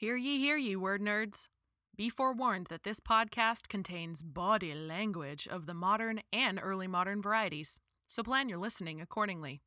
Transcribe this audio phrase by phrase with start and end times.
[0.00, 1.48] Hear ye, hear ye, word nerds.
[1.96, 7.80] Be forewarned that this podcast contains body language of the modern and early modern varieties,
[8.06, 9.60] so plan your listening accordingly.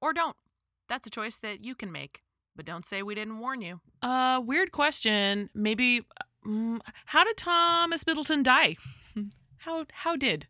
[0.00, 0.34] Or don't.
[0.88, 2.22] That's a choice that you can make,
[2.56, 3.80] but don't say we didn't warn you.
[4.02, 5.48] Uh, weird question.
[5.54, 6.04] Maybe,
[6.44, 8.76] um, how did Thomas Middleton die?
[9.58, 10.48] How how did?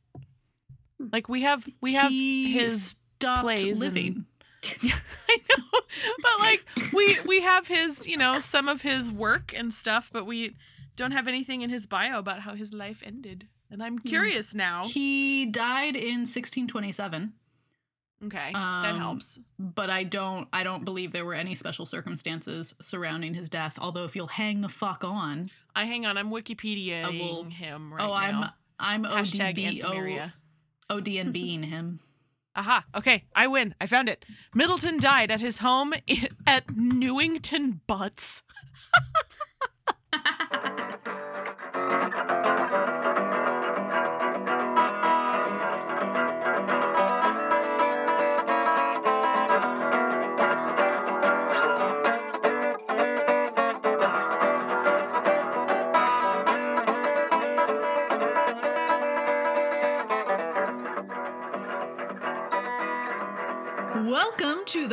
[0.99, 4.25] Like we have we have He his stopped plays and-
[4.83, 4.91] living.
[5.29, 5.81] I know,
[6.23, 10.27] but like we we have his you know some of his work and stuff, but
[10.27, 10.57] we
[10.97, 13.47] don't have anything in his bio about how his life ended.
[13.71, 14.85] And I'm curious now.
[14.85, 17.33] He died in 1627,
[18.27, 19.39] Okay, that Um, helps.
[19.59, 23.79] but I don't I don't believe there were any special circumstances surrounding his death.
[23.81, 26.19] Although if you'll hang the fuck on, I hang on.
[26.19, 28.45] I'm Wikipedia will- him right oh, I'm.
[28.79, 30.31] I'm Hashtag ODB.
[30.91, 32.01] O ODNBing him.
[32.55, 32.85] Aha.
[32.95, 33.75] Okay, I win.
[33.81, 34.25] I found it.
[34.55, 35.95] Middleton died at his home
[36.47, 38.43] at Newington Butts.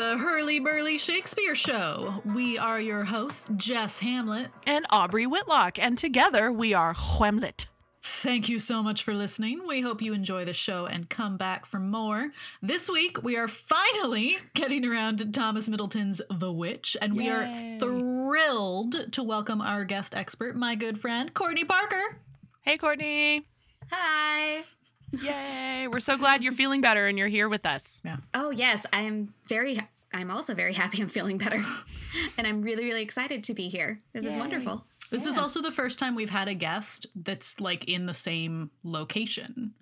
[0.09, 2.23] the Hurly Burly Shakespeare Show.
[2.25, 4.49] We are your hosts, Jess Hamlet.
[4.65, 7.67] And Aubrey Whitlock, and together we are Whemlet.
[8.01, 9.67] Thank you so much for listening.
[9.67, 12.31] We hope you enjoy the show and come back for more.
[12.59, 17.29] This week, we are finally getting around to Thomas Middleton's The Witch, and we Yay.
[17.29, 22.17] are thrilled to welcome our guest expert, my good friend, Courtney Parker.
[22.63, 23.45] Hey, Courtney.
[23.91, 24.63] Hi.
[25.11, 25.87] Yay.
[25.87, 28.01] We're so glad you're feeling better and you're here with us.
[28.03, 28.17] Yeah.
[28.33, 29.87] Oh yes, I'm very.
[30.13, 31.01] I'm also very happy.
[31.01, 31.63] I'm feeling better,
[32.37, 34.01] and I'm really, really excited to be here.
[34.13, 34.85] This is wonderful.
[35.11, 38.71] This is also the first time we've had a guest that's like in the same
[38.83, 39.73] location.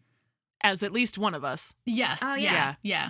[0.62, 1.74] As at least one of us.
[1.86, 2.20] Yes.
[2.24, 2.52] Oh, yeah.
[2.54, 2.76] yeah.
[2.82, 3.10] Yeah.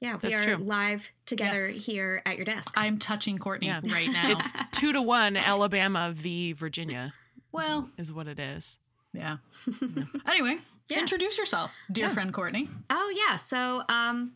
[0.00, 0.64] Yeah, we That's are true.
[0.64, 1.84] live together Yes.
[1.84, 2.74] here at your desk.
[2.76, 3.80] I'm touching Courtney Yeah.
[3.84, 4.30] right now.
[4.32, 6.52] It's two to one Alabama v.
[6.52, 7.14] Virginia.
[7.52, 8.78] well, is what it is.
[9.12, 9.36] yeah.
[10.26, 10.56] anyway,
[10.88, 10.98] Yeah.
[10.98, 12.12] introduce yourself, dear Yeah.
[12.14, 12.68] friend Courtney.
[12.90, 13.36] Oh yeah.
[13.36, 14.32] So um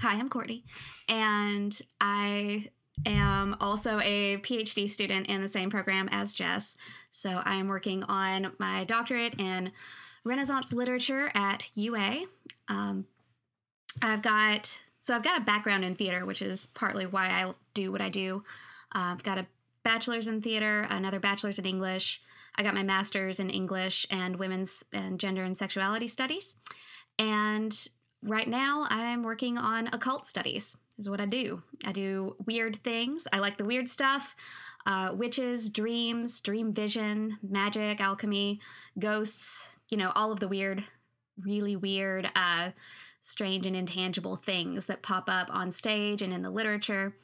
[0.00, 0.64] hi, I'm Courtney
[1.08, 2.70] and I
[3.04, 6.76] am also a PhD student in the same program as Jess.
[7.10, 9.72] So I'm working on my doctorate in
[10.24, 12.26] Renaissance literature at UA.
[12.68, 13.06] Um,
[14.00, 17.90] I've got so I've got a background in theater, which is partly why I do
[17.90, 18.44] what I do.
[18.94, 19.46] Uh, I've got a
[19.82, 22.20] bachelor's in theater, another bachelor's in English.
[22.54, 26.56] I got my master's in English and women's and gender and sexuality studies.
[27.18, 27.88] And
[28.22, 31.62] right now I'm working on occult studies, is what I do.
[31.84, 33.26] I do weird things.
[33.32, 34.34] I like the weird stuff
[34.86, 38.58] uh, witches, dreams, dream vision, magic, alchemy,
[38.98, 40.82] ghosts, you know, all of the weird,
[41.44, 42.70] really weird, uh,
[43.20, 47.14] strange, and intangible things that pop up on stage and in the literature.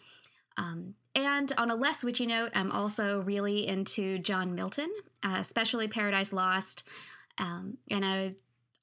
[0.59, 5.89] Um, and on a less witchy note, I'm also really into John Milton, uh, especially
[5.89, 6.85] Paradise Lost.
[7.39, 8.35] Um, and I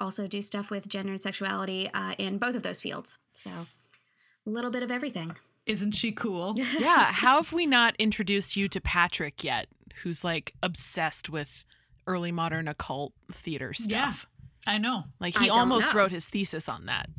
[0.01, 3.19] also do stuff with gender and sexuality uh, in both of those fields.
[3.33, 5.37] So a little bit of everything.
[5.65, 6.55] Isn't she cool?
[6.79, 7.11] Yeah.
[7.11, 9.67] How have we not introduced you to Patrick yet,
[10.03, 11.63] who's like obsessed with
[12.07, 14.27] early modern occult theater stuff?
[14.67, 14.73] Yeah.
[14.73, 15.03] I know.
[15.19, 15.99] Like he almost know.
[16.01, 17.09] wrote his thesis on that.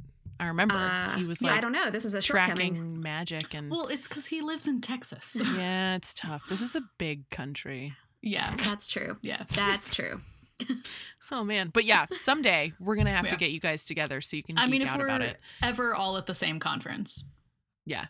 [0.40, 1.90] I remember Uh, he was yeah, I don't know.
[1.90, 5.36] This is a tracking magic and Well, it's because he lives in Texas.
[5.56, 6.42] yeah, it's tough.
[6.48, 7.94] This is a big country.
[8.22, 8.52] yeah.
[8.56, 9.18] That's true.
[9.22, 9.44] Yeah.
[9.54, 10.20] That's true.
[11.30, 13.30] Oh man, but yeah, someday we're gonna have Yeah.
[13.30, 15.38] to get you guys together so you can I mean, if out we're about it.
[15.62, 17.24] ever all at the same conference.
[17.86, 18.06] Yeah,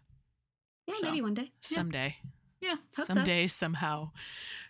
[0.88, 1.06] Yeah, So.
[1.06, 1.52] maybe one day.
[1.60, 2.16] someday,
[2.60, 2.76] Yeah.
[2.96, 3.14] Hope so.
[3.14, 4.10] someday, somehow.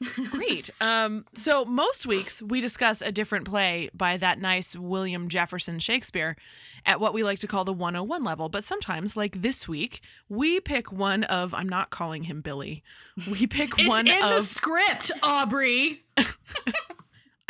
[0.31, 0.69] Great.
[0.83, 6.37] Um, so most weeks we discuss a different play by that nice William Jefferson Shakespeare
[6.85, 8.51] at what we like to call the 101 level.
[8.51, 12.83] But sometimes, like this week, we pick one of I'm not calling him Billy.
[13.31, 16.03] We pick It's one in of the script, Aubrey.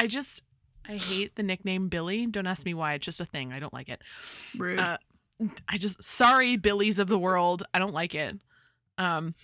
[0.02, 0.42] I just
[0.88, 2.26] I hate the nickname Billy.
[2.26, 2.94] Don't ask me why.
[2.94, 3.52] It's just a thing.
[3.52, 4.02] I don't like it.
[4.58, 4.80] Rude.
[4.80, 4.98] Uh,
[5.68, 7.62] I just sorry Billies of the world.
[7.72, 8.36] I don't like it.
[8.98, 9.36] Um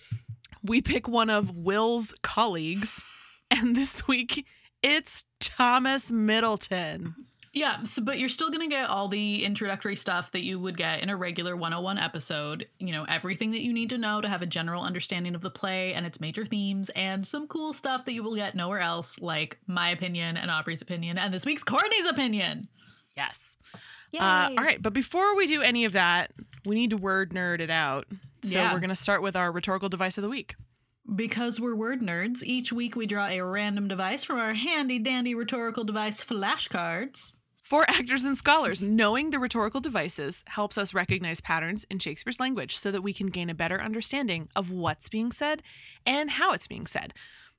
[0.61, 3.01] we pick one of Will's colleagues
[3.49, 4.45] and this week
[4.83, 7.15] it's Thomas Middleton.
[7.59, 10.77] Yeah, so, but you're still going to get all the introductory stuff that you would
[10.77, 12.67] get in a regular 101 episode.
[12.79, 15.49] You know, everything that you need to know to have a general understanding of the
[15.49, 19.19] play and its major themes, and some cool stuff that you will get nowhere else,
[19.19, 22.63] like my opinion and Aubrey's opinion, and this week's Courtney's opinion.
[23.17, 23.57] Yes.
[24.13, 24.19] Yay.
[24.21, 26.31] Uh, all right, but before we do any of that,
[26.65, 28.05] we need to word nerd it out.
[28.41, 28.73] So Yeah.
[28.73, 30.55] we're going to start with our rhetorical device of the week.
[31.13, 35.35] Because we're word nerds, each week we draw a random device from our handy dandy
[35.35, 37.33] rhetorical device flashcards.
[37.69, 42.75] For actors and scholars, knowing the rhetorical devices helps us recognize patterns in Shakespeare's language
[42.75, 45.61] so that we can gain a better understanding of what's being said
[46.03, 47.13] and how it's being said.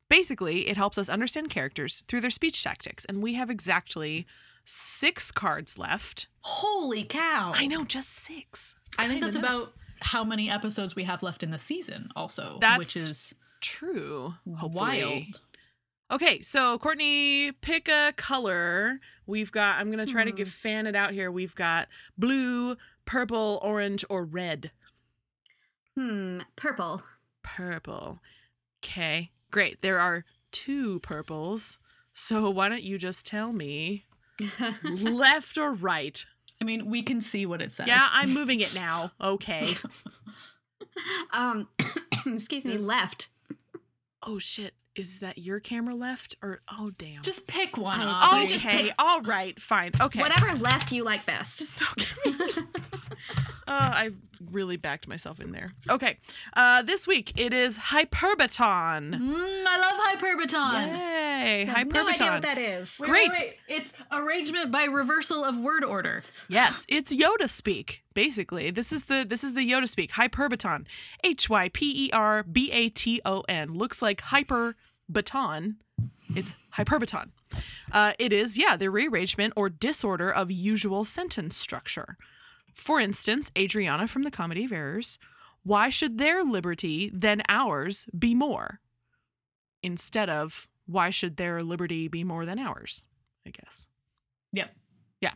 [0.08, 4.26] Basically, it helps us understand characters through their speech tactics, and we have exactly
[4.64, 6.26] six cards left.
[6.40, 7.52] Holy cow!
[7.54, 8.74] I know, just six.
[8.86, 9.46] It's I think that's nuts.
[9.46, 14.34] about how many episodes we have left in the season, also, That's which is true.
[14.56, 15.04] Hopefully.
[15.04, 15.40] wild.
[16.10, 18.98] Okay, so Courtney, pick a color.
[19.26, 20.36] We've got, I'm going to try to Hmm.
[20.36, 21.30] give fan it out here.
[21.30, 24.72] We've got blue, purple, orange, or red.
[25.96, 27.02] Hmm, purple.
[27.42, 28.20] Purple.
[28.82, 29.82] Okay, great.
[29.82, 31.78] There are two purples.
[32.12, 34.06] So why don't you just tell me
[34.84, 36.24] left or right?
[36.60, 37.86] I mean, we can see what it says.
[37.86, 39.12] Yeah, I'm moving it now.
[39.20, 39.76] Okay.
[41.32, 41.68] um,
[42.26, 43.28] excuse me, left.
[44.22, 44.74] Oh shit.
[44.96, 47.22] Is that your camera left or oh damn.
[47.22, 48.00] just pick one.
[48.02, 48.42] Oh, Aubrey.
[48.42, 48.82] you just okay.
[48.84, 49.58] pick- All right.
[49.60, 49.92] Fine.
[50.00, 50.20] Okay.
[50.20, 51.62] Whatever left you like best.
[51.92, 52.62] Okay.
[53.68, 54.10] Uh, I
[54.50, 55.72] really backed myself in there.
[55.88, 56.18] Okay.
[56.54, 59.14] Uh, this week it is Hyperbaton.
[59.14, 60.88] Mm, I love hyperbaton.
[60.96, 61.62] Yay!
[61.68, 62.30] I have no idea Hyperbaton.
[62.32, 62.96] what that is.
[62.98, 63.30] Wait, Great.
[63.32, 63.56] wait, wait.
[63.68, 66.22] It's arrangement by reversal of word order.
[66.48, 68.02] Yes, it's Yoda speak.
[68.14, 70.12] Basically, this is the this is the Yoda speak.
[70.12, 70.86] Hyperbaton.
[71.22, 73.74] H y p e r b a t o n.
[73.74, 74.76] Looks like hyper
[75.08, 75.76] baton.
[76.34, 77.30] It's hyperbaton.
[77.92, 82.16] Uh, it is yeah the rearrangement or disorder of usual sentence structure.
[82.75, 85.19] For instance, Adriana from the Comedy of Errors.
[85.62, 88.81] Why should their liberty than ours be more?
[89.82, 93.05] Instead of why should their liberty be more than ours?
[93.46, 93.88] I guess.
[94.52, 94.75] Yep.
[95.20, 95.32] Yeah.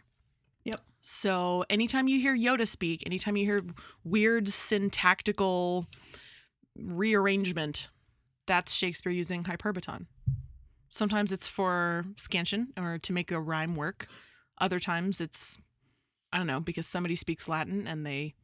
[0.65, 0.81] Yep.
[1.01, 3.63] So anytime you hear Yoda speak, anytime you hear
[4.03, 5.87] weird syntactical
[6.77, 7.89] rearrangement,
[8.47, 10.07] that's Shakespeare using hyperbaton.
[10.91, 14.07] Sometimes it's for scansion or to make a rhyme work.
[14.61, 15.59] Other times it's
[16.35, 18.35] I don't know, because somebody speaks Latin and they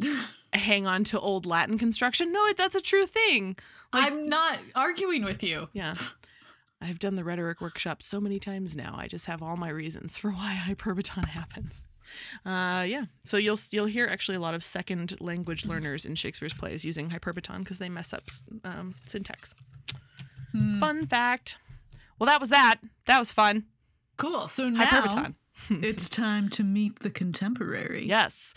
[0.52, 2.32] hang on to old Latin construction.
[2.32, 3.56] No, that's a true thing.
[3.92, 5.68] Like- I'm not arguing with you.
[5.72, 5.94] Yeah.
[6.80, 8.94] I've done the rhetoric workshop so many times now.
[8.98, 11.84] I just have all my reasons for why hyperbaton happens.
[12.44, 13.04] Uh, yeah.
[13.22, 17.10] So you'll you'll hear actually a lot of second language learners in Shakespeare's plays using
[17.10, 18.24] hyperbaton because they mess up
[18.64, 19.54] um, syntax.
[20.52, 20.80] Hmm.
[20.80, 21.58] Fun fact.
[22.18, 22.76] Well, that was that.
[23.04, 23.66] That was fun.
[24.16, 24.48] Cool.
[24.48, 25.34] So now Hyperbaton.
[25.68, 28.06] It's time to meet the contemporary.
[28.06, 28.54] Yes.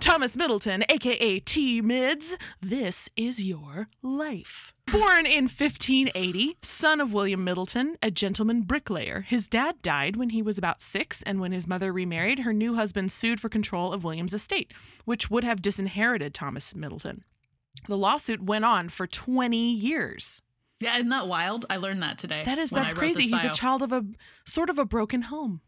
[0.00, 4.72] Thomas Middleton, aka T Mids, this is your life.
[4.90, 9.20] Born in 1580, son of William Middleton, a gentleman bricklayer.
[9.20, 12.74] His dad died when he was about six, and when his mother remarried, her new
[12.74, 14.72] husband sued for control of William's estate,
[15.04, 17.22] which would have disinherited Thomas Middleton.
[17.86, 20.42] The lawsuit went on for 20 years.
[20.80, 21.66] Yeah, isn't that wild?
[21.70, 22.42] I learned that today.
[22.44, 23.24] That is, that's crazy.
[23.30, 24.04] He's a child of a
[24.46, 25.60] sort of a broken home.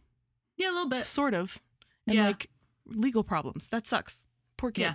[0.56, 1.02] Yeah, a little bit.
[1.04, 1.60] sort of
[2.06, 2.26] and Yeah.
[2.28, 2.48] like
[2.86, 4.26] legal problems that sucks
[4.56, 4.94] poor kid Yeah.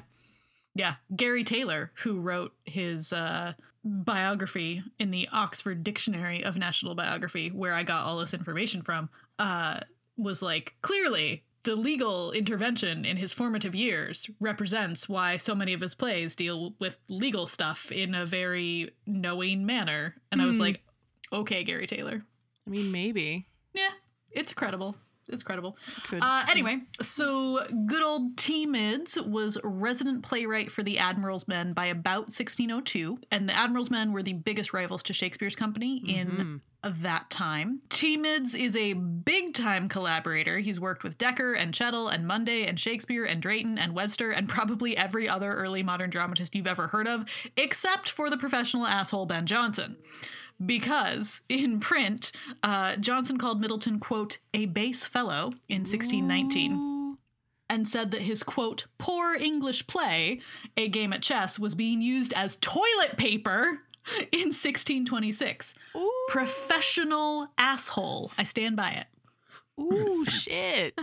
[0.75, 0.96] Yeah.
[1.16, 3.54] Gary Taylor, who wrote his uh,
[3.84, 9.10] biography in the Oxford Dictionary of National Biography, where I got all this information from,
[9.40, 9.80] uh,
[10.18, 15.81] was like, clearly, the legal intervention in his formative years represents why so many of
[15.81, 20.16] his plays deal with legal stuff in a very knowing manner.
[20.31, 20.62] And I was Hmm.
[20.64, 20.83] like,
[21.31, 22.24] okay, Gary Taylor.
[22.66, 23.92] i mean maybe Yeah,
[24.31, 24.95] it's credible.
[25.30, 25.78] It's credible.
[26.12, 28.66] it Uh, anyway, so good old T.
[28.66, 34.14] Mids was resident playwright for the Admiral's Men by about 1602, and the Admiral's Men
[34.14, 36.62] were the biggest rivals to Shakespeare's company in
[36.94, 37.02] Mhm.
[37.02, 37.82] that time.
[37.90, 38.18] T.
[38.18, 40.60] Mids is a big time collaborator.
[40.60, 44.48] He's worked with Dekker and Chettle and Munday and Shakespeare and Drayton and Webster and
[44.50, 47.26] probably every other early modern dramatist you've ever heard of,
[47.56, 49.96] except for the professional asshole Ben Jonson
[50.66, 52.32] because in print,
[52.64, 57.18] uh, Jonson called Middleton, quote, a base fellow in 1619 Ooh.
[57.70, 60.42] and said that his, quote, poor English play,
[60.76, 63.80] A Game at Chess, was being used as toilet paper
[64.31, 65.76] in 1626.
[65.95, 66.11] Ooh.
[66.30, 68.31] Professional asshole.
[68.37, 69.07] I stand by it.
[69.80, 70.97] Ooh, shit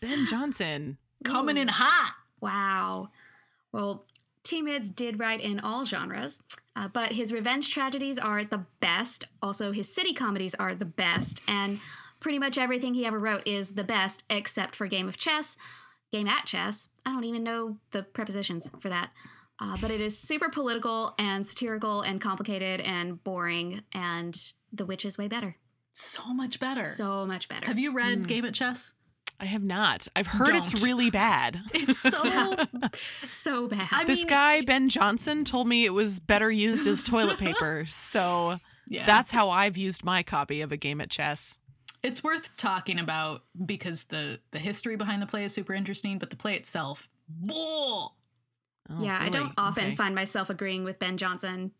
[0.00, 2.14] ben jonson Coming in hot.
[2.40, 3.10] Wow.
[3.72, 4.06] Well,
[4.42, 4.62] T.
[4.62, 6.42] Mids did write in all genres,
[6.74, 9.26] uh, but his revenge tragedies are the best.
[9.42, 11.78] Also, his city comedies are the best, and
[12.18, 15.58] pretty much everything he ever wrote is the best, except for Game of Chess,
[16.10, 16.88] Game at Chess.
[17.04, 19.10] I don't even know the prepositions for that.
[19.60, 25.04] Uh, but it is super political and satirical and complicated and boring, and The Witch
[25.04, 25.56] is way better.
[25.92, 26.84] So much better.
[26.84, 27.66] So much better.
[27.66, 28.26] Have you read Mm.
[28.26, 28.94] Game at Chess?
[29.38, 30.06] I have not.
[30.14, 30.84] I've heard it's Don't.
[30.84, 31.60] really bad.
[31.74, 32.56] It's so
[33.26, 33.88] So bad.
[33.92, 37.84] I this mean, guy Ben Jonson told me it was better used as toilet paper.
[37.88, 39.06] So yeah.
[39.06, 41.58] that's how I've used my copy of a game at chess.
[42.02, 46.30] it's worth talking about because the the history behind the play is super interesting, but
[46.30, 48.16] the play itself, bull.
[48.90, 49.96] Oh, yeah, I don't often Okay.
[49.96, 51.70] find myself agreeing with Ben Jonson,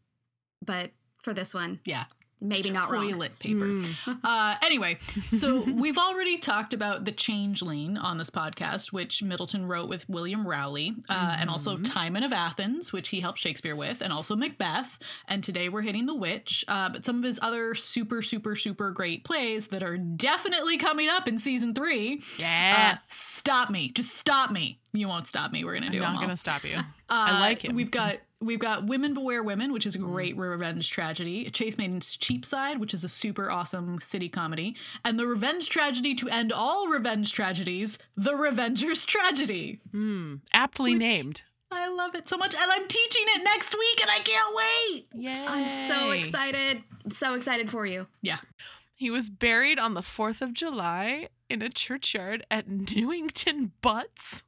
[0.64, 2.04] but for this one, Yeah,
[2.40, 3.08] maybe not wrong.
[3.10, 3.66] toilet paper.
[3.66, 4.18] Mm.
[4.24, 9.88] Uh, anyway, so we've already talked about the Changeling on this podcast, which Middleton wrote
[9.88, 11.92] with William Rowley, uh, and also Mhm.
[11.92, 14.98] Timon of Athens, which he helped Shakespeare with, and also Macbeth.
[15.28, 16.64] And today we're hitting The Witch.
[16.68, 21.08] Uh, but some of his other super, super, super great plays that are definitely coming
[21.08, 22.22] up in season three.
[22.38, 22.94] Yeah.
[22.94, 23.88] Uh, stop me!
[23.88, 24.80] Just stop me!
[24.92, 25.64] You won't stop me.
[25.64, 25.98] We're gonna do.
[26.02, 26.06] It.
[26.06, 26.78] I'm not to stop you.
[27.10, 27.74] Uh, I like him.
[27.74, 31.48] We've got we've got Women Beware Women, which is a great revenge tragedy.
[31.50, 36.14] Chaste Maid in Cheapside, which is a super awesome city comedy, and the revenge tragedy
[36.16, 39.80] to end all revenge tragedies, The Revenger's Tragedy.
[39.92, 40.36] Hmm.
[40.52, 41.42] Aptly Which- named.
[41.72, 45.06] I love it so much, and I'm teaching it next week, and I can't wait.
[45.14, 45.46] Yay.
[45.46, 46.82] I'm so excited.
[47.12, 48.08] So excited for you.
[48.22, 48.38] Yeah,
[48.96, 54.42] He was buried on the 4th of July in a churchyard at Newington Butts.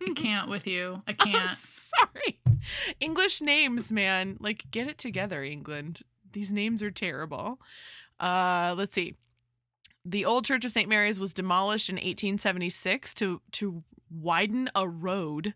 [0.00, 1.02] I can't with you.
[1.06, 1.50] I I'm can't.
[1.50, 2.40] sorry.
[3.00, 4.36] English names, man.
[4.40, 6.00] Like, get it together, England.
[6.32, 7.60] These names are terrible.
[8.20, 9.14] Uh, let's see.
[10.04, 10.88] The old Church of St.
[10.88, 15.54] Mary's was demolished in 1876 to to widen a road.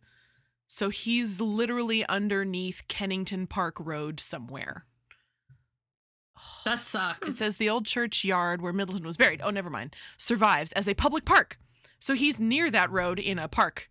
[0.66, 4.84] So he's literally underneath Kennington Park Road somewhere.
[6.64, 7.28] That sucks.
[7.28, 9.40] It says the old churchyard where Middleton was buried.
[9.42, 9.94] Oh, never mind.
[10.16, 11.58] Survives as a public park.
[11.98, 13.88] So he's near that road in a park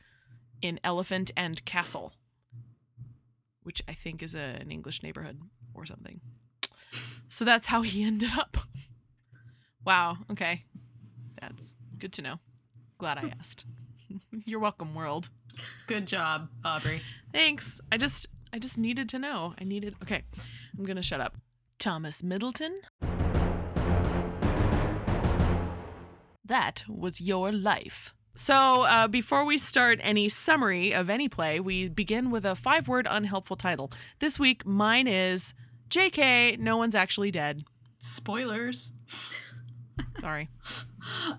[0.62, 2.14] in Elephant and Castle,
[3.64, 5.40] which I think is a, an English neighborhood
[5.74, 6.22] or something.
[7.28, 8.58] So that's how he ended up.
[9.86, 10.18] Wow.
[10.32, 10.66] Okay.
[11.42, 12.40] That's good to know.
[12.98, 13.66] Glad I asked.
[14.46, 15.30] You're welcome, world.
[15.88, 17.02] Good job, Aubrey.
[17.34, 17.80] Thanks.
[17.92, 19.54] I just I just needed to know.
[19.60, 20.24] I needed Okay.
[20.78, 21.38] I'm going to shut up.
[21.78, 22.82] Thomas Middleton.
[26.44, 28.14] That was your life.
[28.36, 32.88] So, uh, before we start any summary of any play, we begin with a five
[32.88, 33.92] word unhelpful title.
[34.20, 35.54] This week, mine is
[35.90, 37.64] JK, no one's actually dead.
[38.00, 38.92] Spoilers.
[40.20, 40.50] Sorry.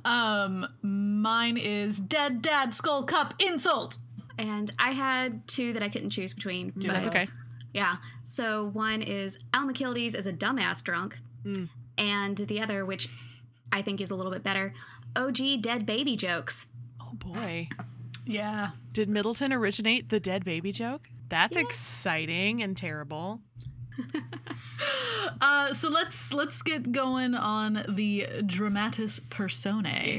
[0.05, 3.99] Um, mine is Dead Dad Skull Cup Insult.
[4.37, 6.71] And I had two that I couldn't choose between.
[6.71, 7.29] Do but- That's okay.
[7.73, 7.97] Yeah.
[8.25, 11.69] So one is Almachildes is a dumbass drunk, Mm.
[11.97, 13.09] and the other, which
[13.71, 14.75] I think is a little bit better,
[15.15, 16.67] OG dead baby jokes.
[17.11, 17.69] Oh boy.
[18.25, 18.71] Yeah.
[18.93, 21.09] Did Middleton originate the dead baby joke?
[21.29, 23.41] That's exciting and terrible.
[25.41, 30.19] Uh, so let's let's get going on the dramatis personae,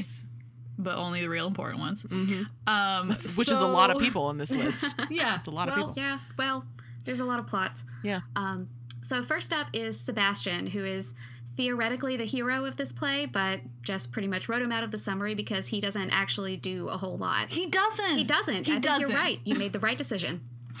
[0.78, 2.02] but only the real important ones.
[2.04, 2.46] Mhm.
[2.66, 4.84] Um, Which is a lot of people in this list.
[5.10, 5.94] Yeah, it's a lot of people.
[5.96, 6.18] Yeah.
[6.38, 6.64] Well,
[7.04, 7.84] there's a lot of plots.
[8.02, 8.20] Yeah.
[8.36, 8.68] Um.
[9.00, 11.14] So first up is Sebastian, who is
[11.56, 14.98] theoretically the hero of this play, but just pretty much wrote him out of the
[14.98, 17.50] summary because he doesn't actually do a whole lot.
[17.50, 18.16] He doesn't.
[18.18, 18.66] He doesn't.
[18.66, 19.00] He I doesn't.
[19.00, 19.40] you're right.
[19.44, 20.40] You made the right decision.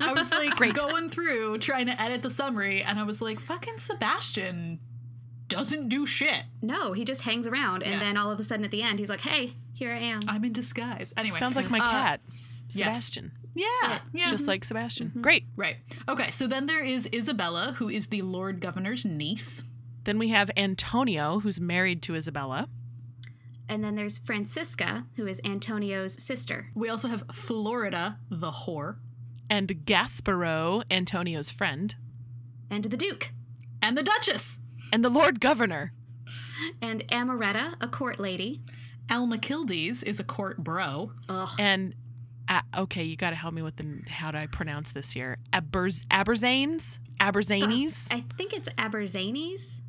[0.00, 0.74] I was like Great.
[0.74, 4.78] going through trying to edit the summary, and I was like, "Fucking Sebastian
[5.48, 6.44] doesn't do shit.
[6.62, 7.98] No, he just hangs around, and Yeah.
[7.98, 10.44] then all of a sudden at the end, he's like, "Hey, here I am." I'm
[10.44, 12.20] in disguise." Anyway, Sounds like my uh, cat,
[12.70, 13.10] yes.
[13.56, 13.80] Sebastian.
[13.82, 14.30] Yeah, yeah.
[14.30, 15.08] Just like Sebastian.
[15.10, 15.22] Mm-hmm.
[15.22, 15.44] Great.
[15.56, 15.76] right.
[16.08, 19.62] Okay, so then there is Isabella, who is the Lord Governor's niece.
[20.04, 22.68] Then we have Antonio, who's married to Isabella.
[23.68, 26.68] And then there's Francisca, who is Antonio's sister.
[26.74, 28.96] We also have Florida, the whore,
[29.48, 31.94] And Gasparo, Antonio's friend.
[32.70, 33.30] And the Duke.
[33.80, 34.58] and the Duchess.
[34.92, 35.92] And the Lord Governor.
[36.82, 38.60] And Amoretta, a court lady.
[39.08, 41.12] Almachildes is a court bro.
[41.28, 41.48] Ugh.
[41.58, 41.94] And
[42.48, 45.38] uh, okay, you got to help me with the how do I pronounce this here?
[45.52, 48.08] Aberz Aberzanes, Aberzanes.
[48.10, 49.80] I think it's Aberzanes.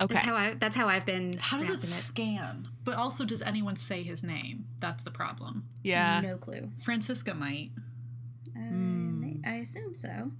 [0.00, 0.54] Okay, That's how I.
[0.54, 1.86] That's how I've been How does it it.
[1.86, 2.68] scan?
[2.84, 4.64] But also, does anyone say his name?
[4.80, 5.68] That's the problem.
[5.82, 6.20] yeah.
[6.22, 6.70] No clue.
[6.80, 7.70] Francisca might,
[8.56, 9.32] Uh, Hmm.
[9.44, 10.32] I assume so.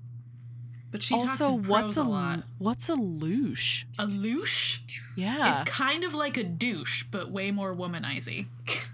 [0.90, 2.44] but she also, talks in what's a a lot.
[2.58, 3.84] what's a louche?
[3.98, 4.78] A louche?
[5.14, 5.52] Yeah.
[5.52, 8.46] It's kind of like a douche, but way more womanizy.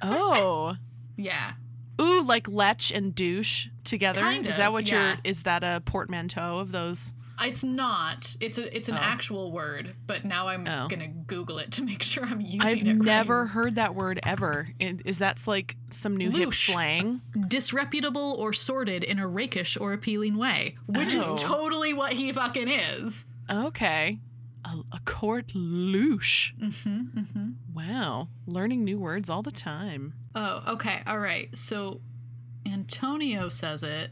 [0.02, 0.74] oh.
[1.18, 1.52] Yeah.
[2.00, 4.20] Ooh, like lech and douche together.
[4.20, 5.08] Kind is that what yeah.
[5.08, 5.16] you're?
[5.24, 7.12] Is that a portmanteau of those?
[7.38, 8.34] It's not.
[8.40, 9.00] It's a it's an Oh.
[9.02, 10.88] actual word, but now I'm Oh.
[10.88, 12.96] gonna Google it to make sure I'm using I've it right.
[12.96, 14.68] never heard that word ever.
[14.80, 17.20] Is that's like some new hip slang?
[17.48, 21.34] disreputable or sordid in a rakish or appealing way, which Oh.
[21.34, 23.26] is totally what he fucking is.
[23.50, 24.18] Okay.
[24.66, 26.52] A, a court louche.
[26.58, 27.50] Mm-hmm, mm-hmm.
[27.72, 28.28] Wow.
[28.46, 30.14] Learning new words all the time.
[30.34, 31.02] Oh, okay.
[31.06, 31.56] All right.
[31.56, 32.00] So
[32.66, 34.10] Antonio says it.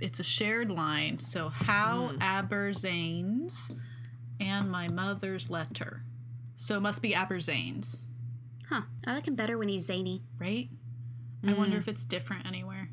[0.00, 1.20] It's a shared line.
[1.20, 2.18] So how Hmm.
[2.18, 3.70] Aberzanes
[4.40, 6.02] and my mother's letter.
[6.56, 7.98] So it must be Aberzanes,
[8.68, 8.82] Huh.
[9.06, 10.22] I like him better when he's zany.
[10.38, 10.68] right?
[11.46, 11.80] I wonder Mm.
[11.80, 12.90] if it's different anywhere.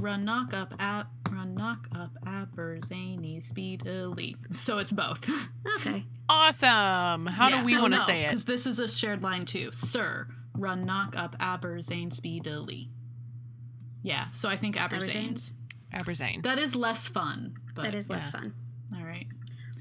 [0.00, 2.10] Run knock up ab run knock up
[2.54, 4.36] Aberzany speedily.
[4.50, 5.28] Uh, so it's both.
[5.76, 6.04] Okay.
[6.28, 7.26] Awesome.
[7.26, 8.28] How do we want to say it?
[8.28, 9.70] Because this is a shared line too.
[9.72, 12.88] Sir, run knock up Aberzane speedily.
[12.90, 13.02] Uh,
[14.02, 15.54] yeah, so I think Aberzanes.
[15.92, 16.02] Aberzanes?
[16.02, 16.42] Aberzanes.
[16.44, 17.56] That is less fun.
[17.74, 18.40] But that is less yeah.
[18.40, 18.54] fun.
[18.94, 19.26] all right.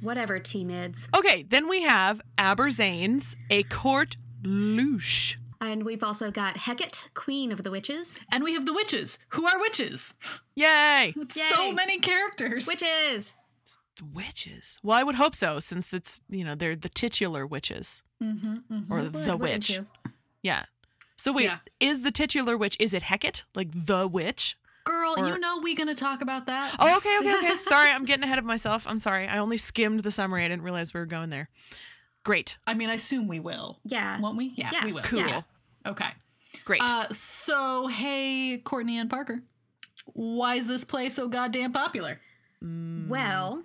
[0.02, 1.08] Whatever, T mids.
[1.16, 5.36] Okay, then we have Aberzanes, a court louche.
[5.62, 8.20] And we've also got Hecate, Queen of the Witches.
[8.32, 9.20] And we have the witches.
[9.30, 10.14] Who are witches?
[10.56, 11.14] Yay!
[11.30, 12.66] So many characters.
[12.66, 13.36] Witches!
[13.98, 14.80] The witches.
[14.82, 18.94] Well, I would hope so, since it's you know they're the titular witches Mm-hmm, mm-hmm.
[18.94, 19.40] or Would, the wouldn't
[19.70, 19.80] witch.
[20.44, 20.66] Yeah.
[21.18, 21.58] So wait, Yeah.
[21.80, 22.76] is the titular witch?
[22.80, 24.58] Is it Hecate, like the witch?
[24.84, 26.76] Girl, Or- you know we gonna talk about that.
[26.80, 27.60] Oh, okay, okay, okay.
[27.60, 28.88] sorry, I'm getting ahead of myself.
[28.88, 29.28] I'm sorry.
[29.28, 30.44] I only skimmed the summary.
[30.44, 31.50] I didn't realize we were going there.
[32.24, 33.80] Great, I mean, I assume we will.
[33.84, 34.20] Yeah.
[34.20, 34.52] Won't we?
[34.56, 34.86] Yeah, Yeah.
[34.86, 35.02] we will.
[35.02, 35.42] cool, Yeah.
[35.86, 36.10] Okay.
[36.66, 36.82] great.
[36.84, 39.42] Uh, so, hey, Courtney and Parker,
[40.14, 42.20] why is this play so goddamn popular?
[42.64, 43.64] Mm, Well,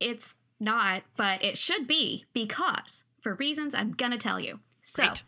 [0.00, 4.60] it's not, but it should be because for reasons I'm going to tell you.
[4.82, 5.22] So, Great.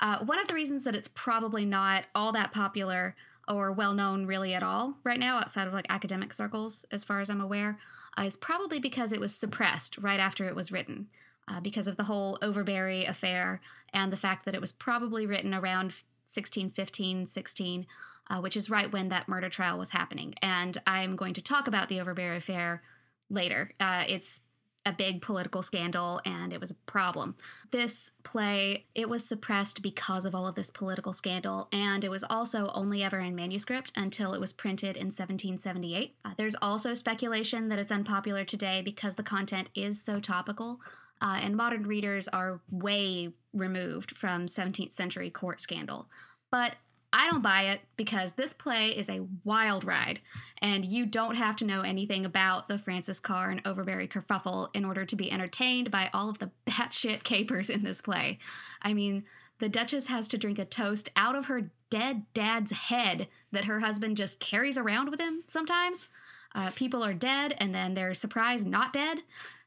[0.00, 3.16] uh, one of the reasons that it's probably not all that popular
[3.48, 7.20] or well known really at all right now outside of like academic circles, as far
[7.20, 7.78] as I'm aware,
[8.18, 11.08] uh, is probably because it was suppressed right after it was written.
[11.48, 13.60] Uh, because of the whole Overbury affair
[13.92, 15.86] and the fact that it was probably written around
[16.24, 17.86] 1615, 16,
[18.30, 20.34] uh, which is right when that murder trial was happening.
[20.40, 22.82] And I'm going to talk about the Overbury affair
[23.28, 23.72] later.
[23.80, 24.42] Uh, it's
[24.84, 27.36] a big political scandal and it was a problem.
[27.70, 32.24] This play, it was suppressed because of all of this political scandal and it was
[32.28, 36.16] also only ever in manuscript until it was printed in 1778.
[36.24, 40.80] Uh, there's also speculation that it's unpopular today because the content is so topical
[41.22, 46.08] uh, and modern readers are way removed from 17th century court scandal.
[46.50, 46.74] But
[47.12, 50.20] I don't buy it because this play is a wild ride,
[50.60, 54.84] and you don't have to know anything about the Frances Carr and Overbury kerfuffle in
[54.84, 58.38] order to be entertained by all of the batshit capers in this play.
[58.80, 59.24] I mean,
[59.58, 63.80] the Duchess has to drink a toast out of her dead dad's head that her
[63.80, 66.08] husband just carries around with him sometimes.
[66.54, 69.20] Uh, people are dead, and then they're surprised not dead.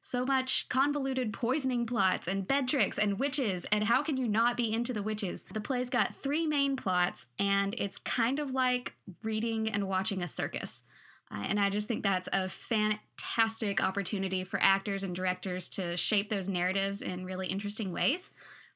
[0.05, 4.55] So much convoluted poisoning plots and bed tricks and witches, and how can you not
[4.55, 5.45] be into the witches?
[5.51, 10.27] The play's got three main plots, and it's kind of like reading and watching a
[10.27, 10.83] circus.
[11.31, 16.29] Uh, and I just think that's a fantastic opportunity for actors and directors to shape
[16.29, 18.29] those narratives in really interesting ways.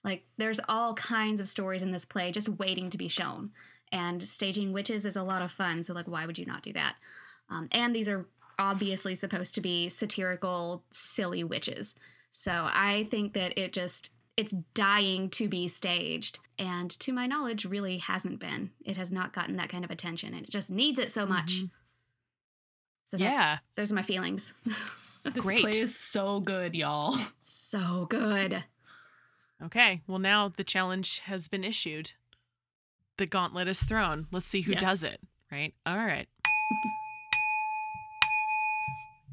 [0.04, 3.52] Like, there's all kinds of stories in this play just waiting to be shown.
[3.92, 6.74] And staging witches is a lot of fun, so, like, why would you not do
[6.74, 6.96] that?
[7.52, 8.26] Um, and these are
[8.60, 11.96] obviously supposed to be satirical, silly witches.
[12.30, 16.38] So I think that it just it's dying to be staged.
[16.58, 18.72] And to my knowledge, really hasn't been.
[18.86, 21.62] It has not gotten that kind of attention and it just needs it so much.
[21.64, 21.70] Mhm.
[23.06, 23.58] So that's, Yeah.
[23.76, 24.54] those are my feelings.
[25.26, 25.60] This Great.
[25.60, 27.18] play is so good, y'all.
[27.40, 28.64] so good.
[29.62, 32.12] Okay, well now the challenge has been issued.
[33.18, 34.28] The gauntlet is thrown.
[34.32, 34.80] Let's see who Yeah.
[34.80, 35.20] does it.
[35.52, 35.74] Right.
[35.86, 36.30] All right.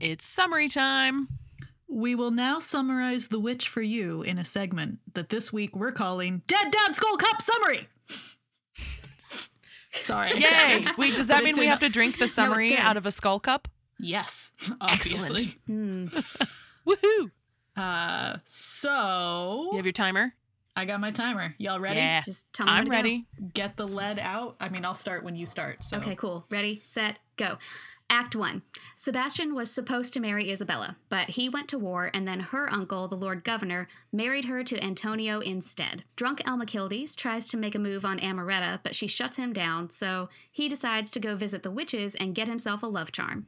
[0.00, 1.28] it's summary time.
[1.88, 5.92] We will now summarize The Witch for you in a segment that this week we're
[5.92, 7.88] calling Dead Dad Skull Cup Summary.
[9.92, 10.30] Sorry.
[10.40, 10.82] Yay!
[10.98, 12.78] Wait, does But that mean we in- have to drink the summary good.
[12.78, 13.68] out of a skull cup?
[13.98, 14.76] Yes, Excellent.
[14.82, 15.54] obviously.
[15.66, 16.06] Hmm.
[16.86, 17.30] Woohoo!
[17.76, 20.34] Uh, so You have your timer?
[20.78, 21.54] I got my timer.
[21.56, 22.00] Y'all ready?
[22.00, 22.20] Yeah.
[22.22, 22.96] Just tell me I'm to go.
[22.96, 23.26] ready.
[23.54, 24.56] Get the lead out.
[24.60, 25.82] I mean, I'll start when you start.
[25.82, 26.44] So Okay, cool.
[26.50, 27.56] Ready, set, go.
[28.08, 28.62] Act one.
[28.94, 33.08] Sebastian was supposed to marry Isabella, but he went to war, and then her uncle,
[33.08, 36.04] the Lord Governor, married her to Antonio instead.
[36.14, 40.28] Drunk Almachildes tries to make a move on Amoretta, but she shuts him down, so
[40.50, 43.46] he decides to go visit the witches and get himself a love charm.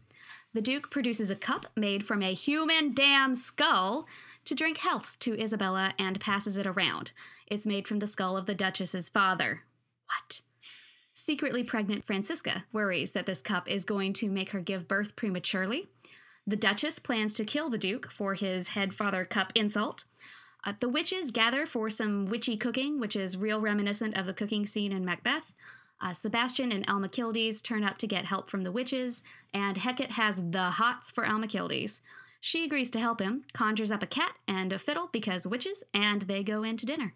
[0.55, 4.09] The Duke produces a cup made from a human damn skull
[4.45, 7.13] to drink healths to Isabella and passes it around.
[7.47, 9.63] It's made from the skull of the Duchess's father.
[10.07, 10.41] What?
[11.29, 15.87] Secretly pregnant Francisca worries that this cup is going to make her give birth prematurely.
[16.47, 20.05] The Duchess plans to kill the Duke for his head father cup insult.
[20.65, 24.65] Uh, the witches gather for some witchy cooking, which is real reminiscent of the cooking
[24.65, 25.53] scene in Macbeth.
[26.01, 30.41] Uh, Sebastian and Almachildes turn up to get help from the witches, and Hecate has
[30.43, 32.01] the hots for Almachildes.
[32.41, 36.23] She agrees to help him, conjures up a cat and a fiddle because witches, and
[36.23, 37.13] they go into dinner.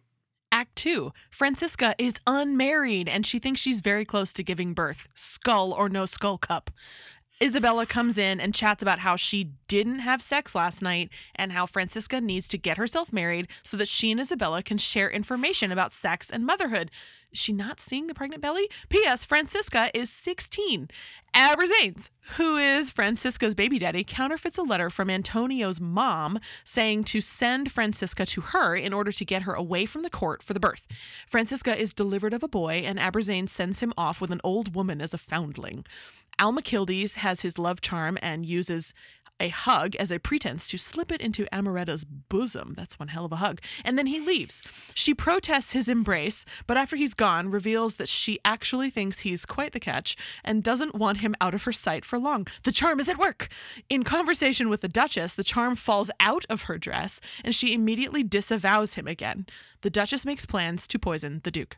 [0.52, 5.08] Act two Francisca is unmarried and she thinks she's very close to giving birth.
[5.14, 6.70] Skull or no skull cup.
[7.42, 11.66] Isabella comes in and chats about how she didn't have sex last night and how
[11.66, 15.92] Francisca needs to get herself married so that she and Isabella can share information about
[15.92, 16.88] sex and motherhood.
[17.32, 18.68] Is she not seeing the pregnant belly?
[18.90, 19.24] P.S.
[19.24, 20.88] Francisca is 16.
[21.34, 27.72] Aberzanes, who is Francisca's baby daddy, counterfeits a letter from Antonio's mom saying to send
[27.72, 30.86] Francisca to her in order to get her away from the court for the birth.
[31.26, 35.00] Francisca is delivered of a boy, and Aberzane sends him off with an old woman
[35.00, 35.84] as a foundling.
[36.42, 38.92] Almachildes has his love charm and uses
[39.38, 42.74] a hug as a pretense to slip it into Amoretta's bosom.
[42.76, 43.60] That's one hell of a hug.
[43.84, 44.62] And then he leaves.
[44.92, 49.72] She protests his embrace, but after he's gone, reveals that she actually thinks he's quite
[49.72, 52.48] the catch and doesn't want him out of her sight for long.
[52.64, 53.48] The charm is at work.
[53.88, 58.24] In conversation with the Duchess, the charm falls out of her dress and she immediately
[58.24, 59.46] disavows him again.
[59.82, 61.76] The Duchess makes plans to poison the Duke.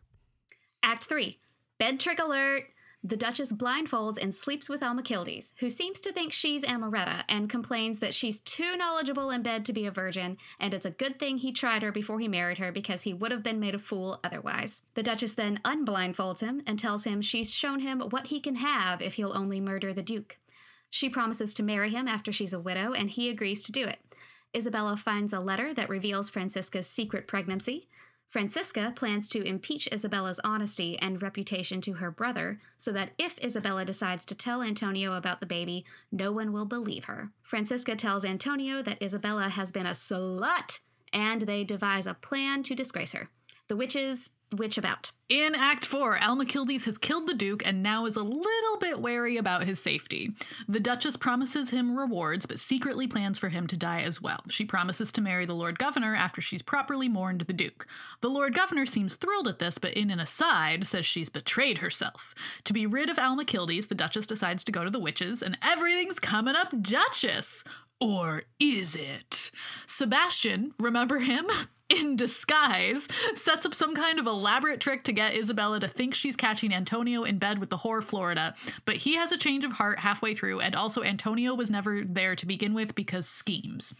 [0.82, 1.38] Act 3
[1.78, 2.73] Bed trick alert!
[3.06, 7.98] The Duchess blindfolds and sleeps with Almachildes, who seems to think she's Amoretta and complains
[7.98, 11.36] that she's too knowledgeable in bed to be a virgin, and it's a good thing
[11.36, 14.20] he tried her before he married her because he would have been made a fool
[14.24, 14.84] otherwise.
[14.94, 19.02] The Duchess then unblindfolds him and tells him she's shown him what he can have
[19.02, 20.38] if he'll only murder the Duke.
[20.88, 23.98] She promises to marry him after she's a widow, and he agrees to do it.
[24.56, 27.88] Isabella finds a letter that reveals Francisca's secret pregnancy.
[28.30, 33.84] Francisca plans to impeach Isabella's honesty and reputation to her brother so that if Isabella
[33.84, 37.30] decides to tell Antonio about the baby, no one will believe her.
[37.42, 40.80] Francisca tells Antonio that Isabella has been a slut
[41.12, 43.30] and they devise a plan to disgrace her.
[43.68, 45.10] The witches witch about.
[45.28, 49.36] In Act 4, Almachildes has killed the Duke and now is a little bit wary
[49.36, 50.32] about his safety.
[50.68, 54.40] The Duchess promises him rewards, but secretly plans for him to die as well.
[54.48, 57.86] She promises to marry the Lord Governor after she's properly mourned the Duke.
[58.20, 62.34] The Lord Governor seems thrilled at this, but in an aside says she's betrayed herself.
[62.64, 66.20] To be rid of Almachildes, the Duchess decides to go to the witches, and everything's
[66.20, 67.64] coming up Duchess!
[68.00, 69.50] Or is it?
[69.86, 71.46] Sebastian, remember him?
[71.88, 76.36] In disguise, sets up some kind of elaborate trick to get Isabella to think she's
[76.36, 78.54] catching Antonio in bed with the whore Florida,
[78.86, 82.34] but he has a change of heart halfway through, and also Antonio was never there
[82.36, 83.94] to begin with because schemes.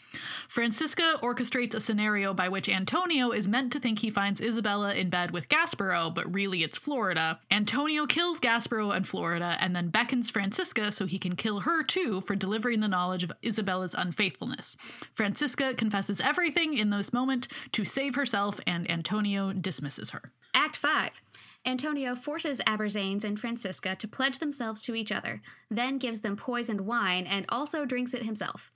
[0.49, 5.11] Francisca orchestrates a scenario by which Antonio is meant to think he finds Isabella in
[5.11, 7.39] bed with Gasparo, but really it's Florida.
[7.51, 12.23] Antonio kills Gasparo and Florida and then beckons Francisca so he can kill her too
[12.23, 14.77] for delivering the knowledge of Isabella's unfaithfulness.
[15.13, 20.33] Francisca confesses everything in this moment to save herself, and Antonio dismisses her.
[20.55, 21.21] Act 5.
[21.67, 26.83] Antonio forces Aberzanes and Francisca to pledge themselves to each other, then gives them poisoned
[26.83, 28.71] wine and also drinks it himself.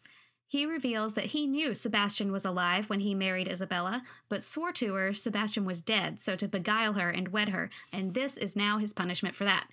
[0.46, 4.94] He reveals that he knew Sebastian was alive when he married Isabella, but swore to
[4.94, 8.78] her Sebastian was dead, so to beguile her and wed her, and this is now
[8.78, 9.68] his punishment for that.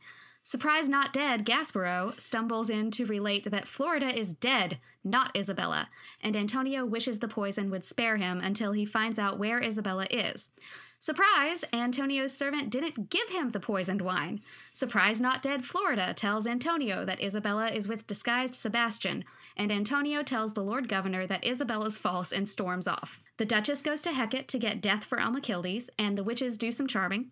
[0.48, 5.90] Surprised not dead, Gasparo stumbles in to relate that Florida is dead, not Isabella,
[6.22, 10.52] and Antonio wishes the poison would spare him until he finds out where Isabella is.
[11.00, 11.66] Surprise!
[11.74, 14.40] Antonio's servant didn't give him the poisoned wine.
[14.72, 19.26] Surprise Not Dead Florida tells Antonio that Isabella is with disguised Sebastian,
[19.58, 23.22] and Antonio tells the Lord Governor that Isabella's false and storms off.
[23.38, 26.88] The Duchess goes to Hecate to get death for Almachildes, and the witches do some
[26.88, 27.32] charming.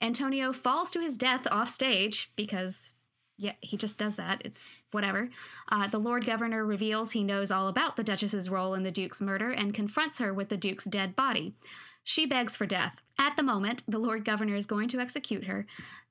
[0.00, 2.94] Antonio falls to his death off stage because
[3.38, 4.42] yeah, he just does that.
[4.44, 5.30] It's whatever.
[5.70, 9.22] Uh, the Lord Governor reveals he knows all about the Duchess's role in the Duke's
[9.22, 11.54] murder and confronts her with the Duke's dead body.
[12.02, 13.00] She begs for death.
[13.16, 15.66] At the moment, the Lord Governor is going to execute her.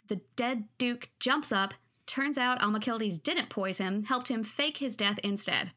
[0.07, 1.73] The dead Duke jumps up.
[2.07, 5.71] Turns out Almachildes didn't poison him, helped him fake his death instead.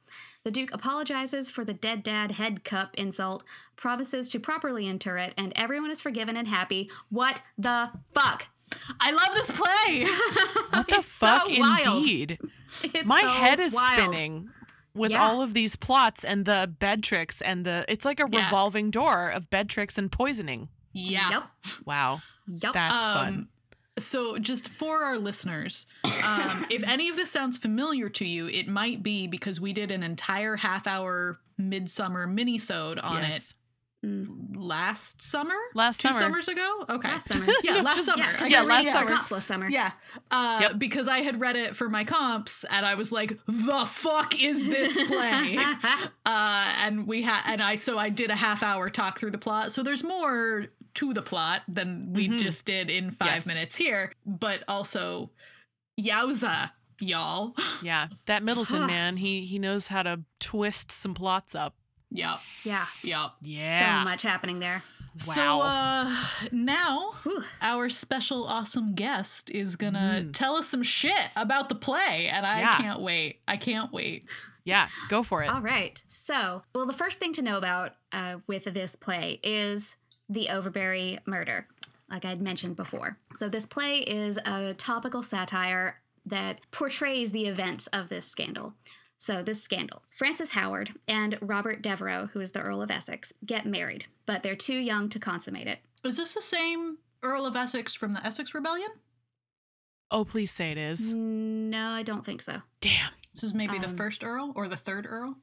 [0.45, 3.43] The Duke apologizes for the dead dad head cup insult,
[3.77, 6.89] promises to properly inter it, and everyone is forgiven and happy.
[7.11, 8.47] What the fuck?
[9.01, 10.07] I love this play.
[10.71, 11.47] What the It's fuck,
[11.83, 12.39] so indeed?
[12.85, 14.15] It's My so head is wild.
[14.15, 14.51] spinning
[14.95, 15.23] with Yeah.
[15.23, 17.85] all of these plots and the bed tricks and the.
[17.89, 18.45] It's like a Yeah.
[18.45, 20.69] revolving door of bed tricks and poisoning.
[20.93, 21.31] yeah.
[21.31, 21.43] Yep.
[21.85, 22.73] Wow, Yep.
[22.73, 23.49] that's um, fun.
[24.01, 25.87] So, just for our listeners,
[26.25, 29.91] um, if any of this sounds familiar to you, it might be because we did
[29.91, 33.55] an entire half hour midsummer mini-sode on yes.
[34.05, 34.55] Mm.
[34.55, 35.55] it last summer?
[35.75, 36.21] Last Two summer.
[36.21, 36.85] summers ago?
[36.89, 37.09] Okay.
[37.09, 37.47] Last summer.
[37.63, 38.23] Yeah, last just- summer.
[38.25, 39.11] Yeah, 'cause I Yeah, I got read last summer.
[39.15, 39.69] comps last summer.
[39.69, 39.93] Yeah.
[40.31, 40.79] Uh, Yep.
[40.79, 44.67] Because I had read it for my comps and I was like, the fuck is
[44.67, 45.59] this play?
[46.27, 49.39] uh, and we had, and I, so I did a half hour talk through the
[49.39, 49.71] plot.
[49.71, 52.39] So there's more to the plot than we Mhm.
[52.41, 53.47] just did in five Yes.
[53.47, 54.13] minutes here.
[54.27, 55.31] But also,
[56.01, 56.73] yowza.
[57.01, 57.55] y'all.
[57.83, 61.75] Yeah, that Middleton man, he he knows how to twist some plots up.
[62.11, 62.41] Yep.
[62.65, 62.87] Yeah.
[63.03, 63.31] Yep.
[63.43, 64.01] Yeah.
[64.01, 64.83] So much happening there.
[65.27, 65.35] Wow.
[65.35, 66.17] So uh
[66.53, 67.43] now Whew.
[67.63, 70.33] our special awesome guest is gonna Mm.
[70.33, 72.77] tell us some shit about the play and I Yeah.
[72.79, 73.41] can't wait.
[73.49, 74.25] I can't wait.
[74.65, 75.49] yeah, go for it.
[75.49, 76.01] All right.
[76.07, 79.97] So, well, the first thing to know about uh, with this play is
[80.31, 81.67] the Overbury murder,
[82.09, 83.19] like I'd mentioned before.
[83.35, 88.75] So, this play is a topical satire that portrays the events of this scandal.
[89.19, 93.67] So, this scandal Frances Howard and Robert Devereux, who is the Earl of Essex, get
[93.67, 95.81] married, but they're too young to consummate it.
[96.05, 98.89] Is this the same Earl of Essex from the Essex Rebellion?
[100.11, 101.13] Oh, please say it is.
[101.13, 102.63] No, I don't think so.
[102.81, 103.11] Damn.
[103.35, 105.37] This is maybe the Um, first Earl or the third Earl?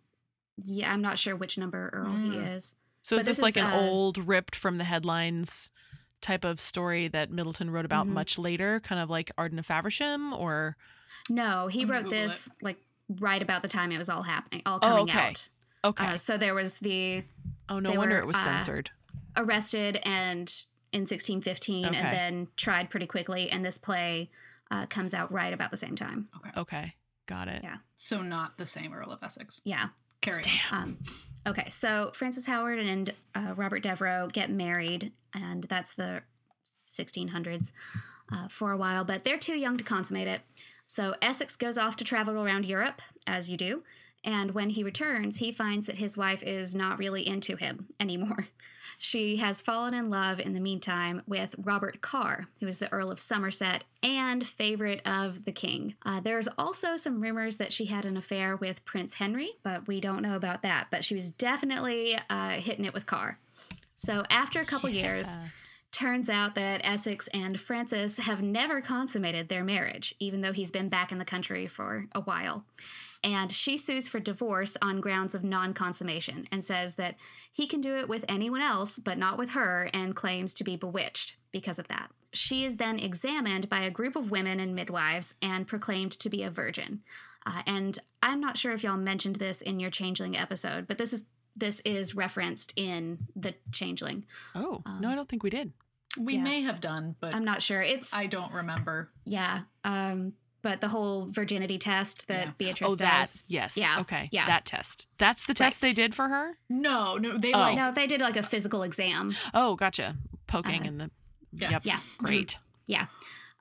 [0.58, 2.56] Yeah, I'm not sure which number Earl he Mm.
[2.56, 2.76] is.
[3.08, 5.72] So But is this, this like is, an uh, old ripped from the headlines
[6.20, 8.10] type of story that Middleton wrote about Mhm.
[8.10, 10.76] much later, kind of like Arden of Faversham or
[11.30, 14.80] No, he wrote Google this like right about the time it was all happening, all
[14.82, 15.20] Oh, coming okay.
[15.20, 15.48] out.
[15.86, 16.06] Okay.
[16.06, 17.24] Uh, so there was the
[17.70, 18.90] oh no wonder were, it was uh, censored.
[19.38, 21.96] arrested and in 1615 Okay.
[21.98, 24.30] and then tried pretty quickly and this play
[24.70, 26.50] uh, comes out right about the same time Okay.
[26.60, 26.96] Okay.
[27.26, 27.62] Got it.
[27.64, 27.78] yeah.
[27.96, 29.62] So not the same Earl of Essex.
[29.64, 29.90] yeah
[30.22, 30.44] Carry on.
[30.44, 30.84] Damn.
[30.84, 30.98] um,
[31.48, 36.22] okay so frances howard and uh, robert devereux get married and that's the
[36.88, 37.72] 1600s
[38.32, 40.42] uh, for a while but they're too young to consummate it
[40.86, 43.84] so essex goes off to travel around europe as you do
[44.24, 48.48] and when he returns he finds that his wife is not really into him anymore
[48.98, 53.12] she has fallen in love in the meantime with Robert Carr, who is the Earl
[53.12, 55.96] of Somerset and favorite of the king.
[56.06, 60.00] Uh, there's also some rumors that she had an affair with Prince Henry, but we
[60.00, 60.88] don't know about that.
[60.90, 63.40] But she was definitely uh, hitting it with Carr.
[63.96, 65.40] So after a couple years,
[65.92, 70.90] turns out that Essex and Frances have never consummated their marriage, even though he's been
[70.90, 72.64] back in the country for a while.
[73.24, 77.16] And she sues for divorce on grounds of non consummation and says that
[77.52, 80.76] he can do it with anyone else, but not with her, and claims to be
[80.76, 82.12] bewitched because of that.
[82.34, 86.44] She is then examined by a group of women and midwives and proclaimed to be
[86.44, 87.02] a virgin.
[87.46, 91.14] Uh, and I'm not sure if y'all mentioned this in your Changeling episode, but this
[91.14, 91.24] is
[91.56, 94.26] this is referenced in the Changeling.
[94.54, 95.74] Oh, Um, no, I don't think we did.
[96.20, 96.44] We Yeah.
[96.44, 97.82] may have done, but I'm not sure.
[97.82, 99.10] It's I don't remember.
[99.26, 99.62] yeah.
[99.84, 100.34] Um,
[100.68, 102.52] but the whole virginity test that Yeah.
[102.58, 103.20] Beatrice Oh, that.
[103.22, 103.46] does.
[103.48, 103.78] Yes.
[103.78, 104.28] Yeah, Okay.
[104.34, 104.46] yeah.
[104.48, 105.08] That test.
[105.18, 105.90] That's the test Right.
[105.90, 106.58] they did for her?
[106.68, 107.60] No, no, they Oh.
[107.60, 109.34] like No, they did like a physical exam.
[109.54, 110.18] Oh, gotcha.
[110.46, 111.12] Poking Uh, in the.
[111.54, 111.70] Yeah.
[111.72, 111.82] Yep.
[111.86, 112.00] Yeah.
[112.18, 112.58] Great.
[112.86, 113.06] Yeah.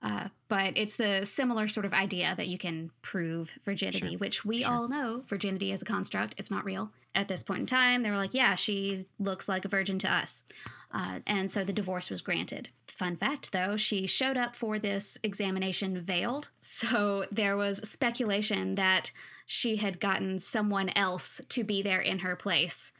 [0.02, 4.44] Uh, but it's the similar sort of idea that you can prove virginity, Sure, which
[4.44, 4.72] we sure.
[4.72, 6.34] all know virginity is a construct.
[6.38, 6.90] It's not real.
[7.14, 10.10] At this point in time, they were like, yeah, she looks like a virgin to
[10.12, 10.44] us.
[10.92, 12.68] Uh, and so the divorce was granted.
[12.88, 16.50] Fun fact, though, she showed up for this examination veiled.
[16.60, 19.12] So there was speculation that
[19.44, 22.92] she had gotten someone else to be there in her place.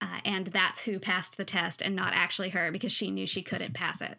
[0.00, 3.42] Uh, and that's who passed the test and not actually her because she knew she
[3.42, 4.18] couldn't pass it.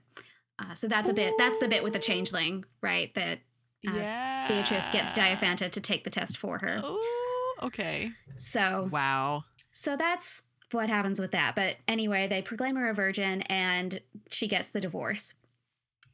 [0.57, 3.13] Uh, so that's a bit, that's the bit with the changeling, right?
[3.15, 3.39] That
[3.85, 4.47] Uh, yeah.
[4.47, 6.79] Beatrice gets Diaphanta to take the test for her.
[6.83, 8.11] Oh, okay.
[8.37, 9.43] So Wow.
[9.73, 11.55] so that's what happens with that.
[11.55, 15.35] But anyway, they proclaim her a virgin and she gets the divorce.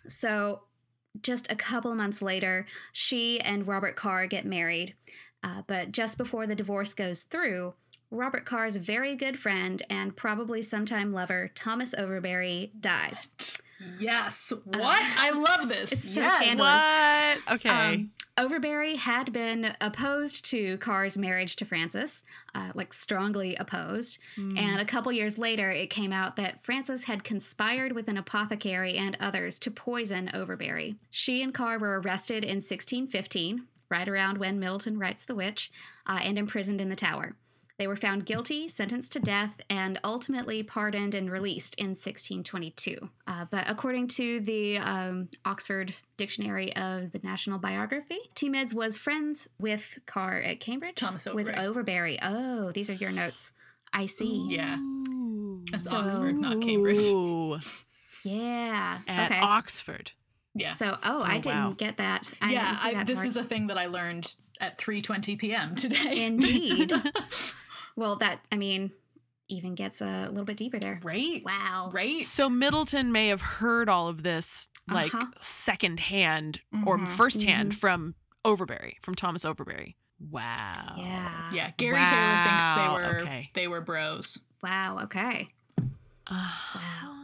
[0.08, 0.64] So
[1.22, 4.96] just a couple of months later, she and Robert Carr get married.
[5.44, 7.74] Uh, but just before the divorce goes through,
[8.12, 13.30] Robert Carr's very good friend and probably sometime lover, Thomas Overbury, dies.
[14.00, 14.52] yes.
[14.66, 15.02] What?
[15.18, 15.92] I love this.
[15.92, 16.36] It's so yes.
[16.36, 17.46] scandalous.
[17.46, 17.56] What?
[17.56, 17.70] Okay.
[17.96, 22.24] Um, Overbury had been opposed to Carr's marriage to Frances,
[22.56, 24.18] uh, like strongly opposed.
[24.38, 24.58] Hmm.
[24.58, 28.96] And a couple years later, it came out that Frances had conspired with an apothecary
[28.96, 30.96] and others to poison Overbury.
[31.12, 35.70] She and Carr were arrested in 1615, right around when Middleton writes The Witch,
[36.08, 37.36] uh, and imprisoned in the Tower.
[37.80, 43.10] They were found guilty, sentenced to death, and ultimately pardoned and released in 1622.
[43.26, 48.50] Uh, but according to the um, Oxford Dictionary of the National Biography, T.
[48.74, 50.96] Was friends with Carr at Cambridge.
[50.98, 51.66] Thomas With Overbury.
[51.68, 52.20] Overbury.
[52.22, 53.54] Oh, these are your notes.
[53.94, 54.46] I see.
[54.50, 54.78] Yeah.
[54.78, 55.64] Ooh.
[55.72, 56.98] It's So- Oxford, not Cambridge.
[57.00, 57.60] Ooh.
[58.24, 58.98] Yeah.
[59.08, 59.40] At okay.
[59.40, 60.12] Oxford.
[60.54, 60.74] Yeah.
[60.74, 61.76] So, oh, I Oh, didn't wow.
[61.78, 62.30] get that.
[62.42, 63.28] I yeah, didn't I, that this part.
[63.30, 65.76] is a thing that I learned at 3:20 p.m.
[65.76, 66.26] today.
[66.26, 66.92] Indeed.
[68.00, 68.92] well, that I mean,
[69.48, 71.00] even gets a little bit deeper there.
[71.04, 71.44] right?
[71.44, 71.90] Wow.
[71.94, 72.20] Right?
[72.20, 75.28] So Middleton may have heard all of this like Uh-huh.
[75.42, 77.08] secondhand or Mhm.
[77.08, 79.96] firsthand from Overbury, from Thomas Overbury.
[80.20, 80.96] Wow.
[80.98, 81.50] Yeah.
[81.54, 83.50] Yeah, Gary Taylor thinks they were okay.
[83.54, 84.40] they were bros.
[84.62, 85.00] Wow.
[85.04, 85.48] Okay.
[86.30, 87.16] Wow.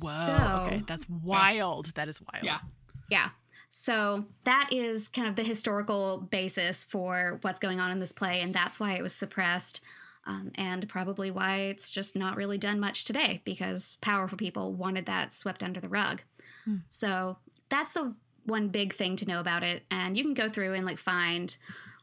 [0.00, 0.10] Whoa.
[0.26, 1.86] So- okay, that's wild.
[1.94, 2.44] That is wild.
[2.44, 2.58] Yeah.
[3.10, 3.30] Yeah.
[3.70, 8.40] So that is kind of the historical basis for what's going on in this play,
[8.40, 9.80] and that's why it was suppressed.
[10.26, 15.06] Um, and probably why it's just not really done much today because powerful people wanted
[15.06, 16.20] that swept under the rug.
[16.66, 16.76] Hmm.
[16.88, 17.38] So
[17.70, 19.84] that's the one big thing to know about it.
[19.90, 21.56] And you can go through and like find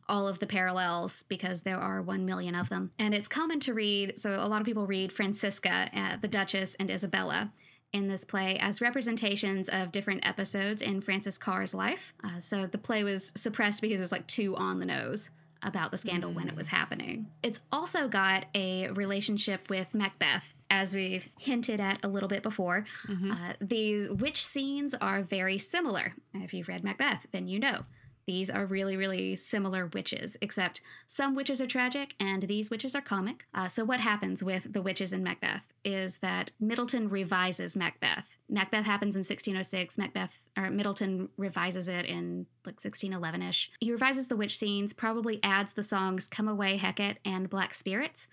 [0.10, 2.92] all of the parallels because there are 1 million of them.
[2.98, 6.76] And it's common to read, so a lot of people read Francisca, uh, the Duchess,
[6.80, 7.52] and Isabella
[7.94, 12.14] in this play as representations of different episodes in Frances Carr's life.
[12.24, 15.30] Uh, so the play was suppressed because it was like too on the nose
[15.64, 17.28] about the scandal when it was happening.
[17.42, 22.86] It's also got a relationship with Macbeth, as we've hinted at a little bit before.
[23.10, 26.14] Uh, these witch scenes are very similar.
[26.34, 27.82] If you've read Macbeth, then you know.
[28.28, 33.02] These are really, really similar witches, except some witches are tragic and these witches are
[33.02, 33.46] comic.
[33.54, 38.36] Uh, so, what happens with the witches in Macbeth is that Middleton revises Macbeth.
[38.50, 39.98] Macbeth happens in 1606.
[39.98, 43.72] Macbeth, or Middleton revises it in like 1611 ish.
[43.80, 48.28] He revises the witch scenes, probably adds the songs Come Away, Hecate, and Black Spirits.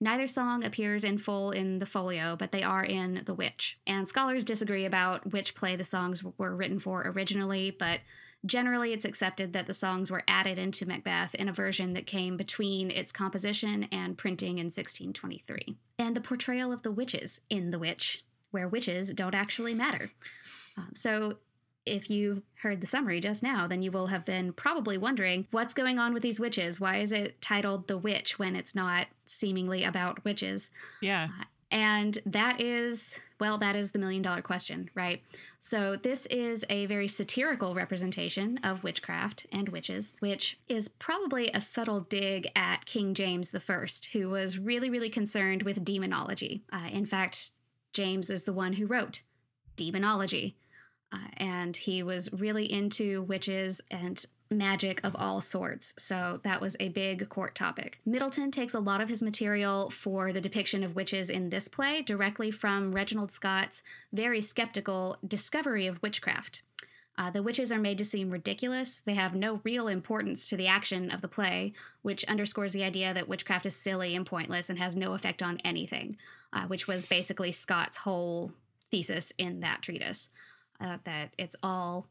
[0.00, 3.80] Neither song appears in full in the folio, but they are in The Witch.
[3.84, 8.00] And scholars disagree about which play the songs were written for originally, but
[8.46, 12.36] generally it's accepted that the songs were added into Macbeth in a version that came
[12.36, 15.76] between its composition and printing in 1623.
[15.98, 20.10] And the portrayal of the witches in The Witch, where witches don't actually matter.
[20.76, 21.38] Um, so
[21.84, 25.74] if you've heard the summary just now, then you will have been probably wondering what's
[25.74, 26.80] going on with these witches?
[26.80, 30.70] Why is it titled The Witch when it's not seemingly about witches?
[31.00, 31.28] Yeah.
[31.70, 35.22] And that is, well, that is the million dollar question, right?
[35.60, 41.60] So, this is a very satirical representation of witchcraft and witches, which is probably a
[41.60, 46.62] subtle dig at King James I, who was really, really concerned with demonology.
[46.72, 47.50] Uh, in fact,
[47.92, 49.22] James is the one who wrote
[49.76, 50.56] Demonology.
[51.10, 55.94] Uh, and he was really into witches and magic of all sorts.
[55.98, 58.00] So that was a big court topic.
[58.06, 62.02] Middleton takes a lot of his material for the depiction of witches in this play
[62.02, 63.82] directly from Reginald Scot's
[64.12, 66.62] very skeptical discovery of witchcraft.
[67.18, 69.02] Uh, the witches are made to seem ridiculous.
[69.04, 73.12] They have no real importance to the action of the play, which underscores the idea
[73.12, 76.16] that witchcraft is silly and pointless and has no effect on anything,
[76.52, 78.52] uh, which was basically Scott's whole
[78.92, 80.28] thesis in that treatise.
[80.80, 82.06] Uh, that it's all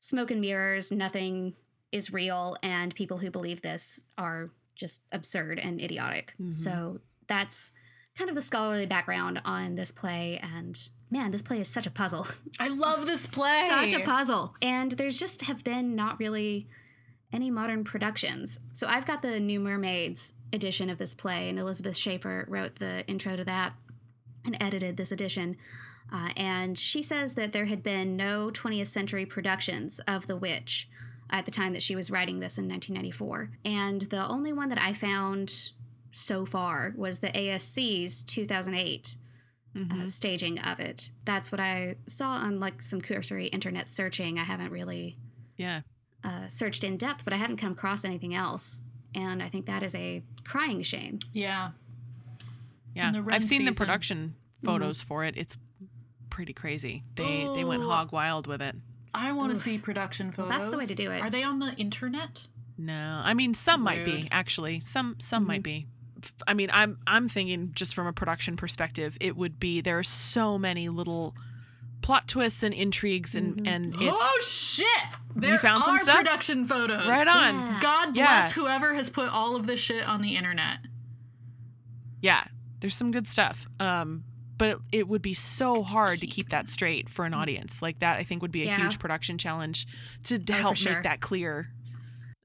[0.00, 1.52] smoke and mirrors, nothing
[1.96, 6.34] is real, and people who believe this are just absurd and idiotic.
[6.40, 6.52] Mhm.
[6.52, 7.72] So that's
[8.16, 10.38] kind of the scholarly background on this play.
[10.42, 10.78] And
[11.10, 12.26] man, this play is such a puzzle.
[12.60, 13.66] I love this play.
[13.68, 14.54] such a puzzle.
[14.62, 16.68] And there's just have been not really
[17.32, 18.58] any modern productions.
[18.72, 23.06] So I've got the New Mermaids edition of this play, and Elizabeth Schafer wrote the
[23.06, 23.74] intro to that
[24.44, 25.56] and edited this edition.
[26.12, 30.88] Uh, and she says that there had been no 20th century productions of The Witch
[31.30, 33.50] at the time that she was writing this in 1994.
[33.64, 35.70] And the only one that I found
[36.12, 39.16] so far was the ASC's 2008
[39.74, 40.04] Mhm.
[40.04, 41.10] uh, staging of it.
[41.26, 44.38] That's what I saw on like some cursory internet searching.
[44.38, 45.18] I haven't really
[45.58, 45.82] yeah.
[46.24, 48.80] uh, searched in depth, but I haven't come across anything else.
[49.14, 51.18] And I think that is a crying shame.
[51.32, 51.72] Yeah.
[52.94, 53.12] Yeah.
[53.14, 54.34] I've Ren seen the production
[54.64, 55.36] photos for it.
[55.36, 55.56] It's
[56.30, 57.02] pretty crazy.
[57.14, 58.76] They they went hog wild with it.
[59.16, 60.50] I want to see production photos.
[60.50, 61.22] that's the way to do it.
[61.22, 62.46] Are they on the internet?
[62.78, 64.80] No, I mean some might be actually.
[64.80, 65.48] Some some Mm-hmm.
[65.48, 65.86] might be.
[66.46, 70.02] I mean, I'm I'm thinking just from a production perspective, it would be there are
[70.02, 71.34] so many little
[72.02, 73.66] plot twists and intrigues and Mhm.
[73.68, 74.86] and it's oh shit!
[75.34, 76.16] There found some are stuff?
[76.18, 77.06] production photos.
[77.08, 77.54] right on.
[77.54, 77.78] Yeah.
[77.80, 78.40] God Yeah.
[78.40, 80.78] bless whoever has put all of this shit on the internet.
[82.20, 82.44] Yeah,
[82.80, 83.66] there's some good stuff.
[83.80, 84.24] Um,
[84.58, 87.82] but it, it would be so hard to Keep keep that straight for an audience.
[87.82, 88.76] Like that, I think would be a Yeah.
[88.78, 89.86] huge production challenge
[90.24, 90.94] to, to Oh, help sure.
[90.94, 91.70] make that clear.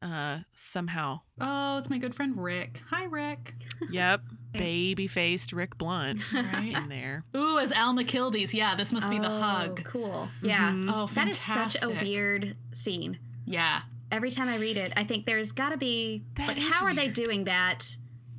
[0.01, 1.19] Uh, somehow.
[1.39, 2.81] Oh, it's my good friend Rick.
[2.89, 3.53] Hi, Rick.
[3.91, 4.21] Yep,
[4.51, 6.73] baby faced Rick Blunt Right.
[6.75, 7.23] in there.
[7.37, 8.51] Ooh, as Almachildes.
[8.51, 9.83] Yeah, this must be the Oh, hug.
[9.83, 10.27] Cool.
[10.41, 10.71] Yeah.
[10.71, 10.91] Mhm.
[10.91, 13.19] Oh, That is such a weird scene.
[13.45, 13.81] Yeah.
[14.11, 16.23] Every time I read it, I think there's got to be.
[16.35, 17.95] That But is how are they doing that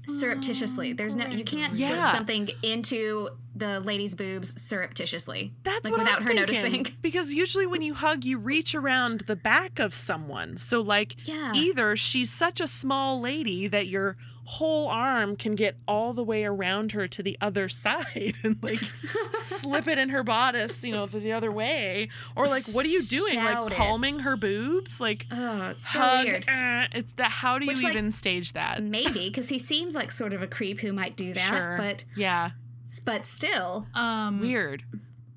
[0.06, 0.92] surreptitiously?
[0.92, 1.26] There's no.
[1.26, 1.94] You can't Gregory.
[2.02, 5.52] slip something into the lady's boobs surreptitiously.
[5.62, 6.56] That's Like, what without I'm her thinking.
[6.62, 6.86] noticing.
[7.02, 10.56] Because usually when you hug, you reach around the back of someone.
[10.56, 11.52] So like Yeah.
[11.54, 16.44] either she's such a small lady that your whole arm can get all the way
[16.44, 18.80] around her to the other side and like
[19.42, 22.88] slip it in her bodice, you know, the, the other way, or like what are
[22.88, 23.32] you doing?
[23.34, 24.20] Shout like it.
[24.22, 26.26] her boobs, like Oh, it's so hug.
[26.26, 26.48] weird.
[26.48, 27.30] uh, it's that.
[27.30, 28.82] How do you Which, like, even stage that?
[28.82, 31.76] Maybe because he seems like sort of a creep who might do that, Sure.
[31.78, 32.50] but Yeah,
[33.04, 34.82] but still, Um, weird.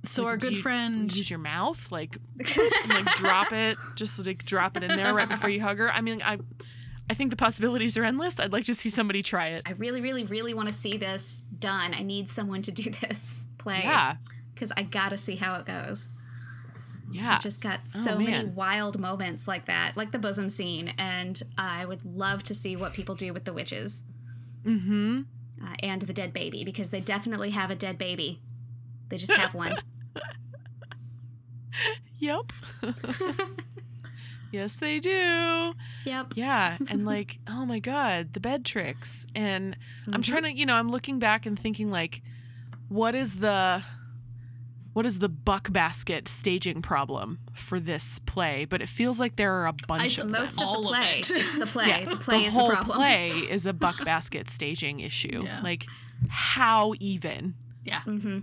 [0.04, 4.24] So Like, our good you friend use your mouth, like, and, like drop it, just
[4.26, 5.92] like drop it in there right before you hug her.
[5.92, 6.38] I mean, I,
[7.10, 8.40] I think the possibilities are endless.
[8.40, 9.62] I'd like to see somebody try it.
[9.66, 11.94] I really, really, really want to see this done.
[11.94, 13.82] I need someone to do this play.
[13.84, 14.16] Yeah,
[14.54, 16.10] Because I gotta see how it goes.
[17.12, 17.36] yeah.
[17.36, 21.42] It's just got Oh, so many wild moments like that, like the bosom scene, and
[21.58, 24.04] I would love to see what people do with the witches
[24.66, 25.22] Mm-hmm.
[25.64, 28.42] uh, and the dead baby because they definitely have a dead baby.
[29.10, 29.78] They just have one.
[32.20, 32.54] Yep.
[34.56, 35.74] yes, they do.
[36.06, 36.34] yep.
[36.36, 39.26] Yeah, and like, oh my god, the bed tricks.
[39.36, 39.78] And
[40.12, 40.26] I'm Mhm.
[40.26, 42.22] trying to, you know, I'm looking back and thinking like,
[42.90, 43.84] what is the
[44.94, 48.64] what is the buck basket staging problem for this play?
[48.64, 50.70] But it feels like there are a bunch It's of most them.
[50.70, 51.20] of All the of play.
[51.20, 51.60] it.
[51.60, 51.88] The play.
[51.90, 52.98] Yeah, the play is whole the problem.
[52.98, 55.42] play is a buck basket staging issue.
[55.44, 55.60] Yeah.
[55.62, 55.86] Like,
[56.30, 57.56] how even?
[57.84, 58.02] Yeah.
[58.06, 58.40] Mm-hmm.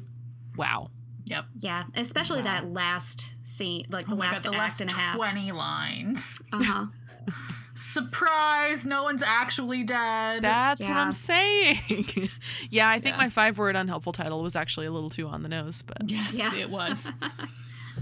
[0.57, 0.91] Wow.
[1.33, 1.45] Yep.
[1.59, 2.45] Yeah, especially Wow.
[2.61, 5.17] that last scene, like the oh last god, the act last and a half.
[5.17, 6.41] 20 lines.
[6.53, 6.87] Uh huh.
[7.75, 10.43] Surprise, no one's actually dead.
[10.43, 11.79] That's what I'm saying.
[12.71, 13.23] yeah, I think Yeah.
[13.23, 16.35] my five word unhelpful title was actually a little too on the nose, but yes,
[16.35, 16.55] Yeah.
[16.55, 17.13] it was.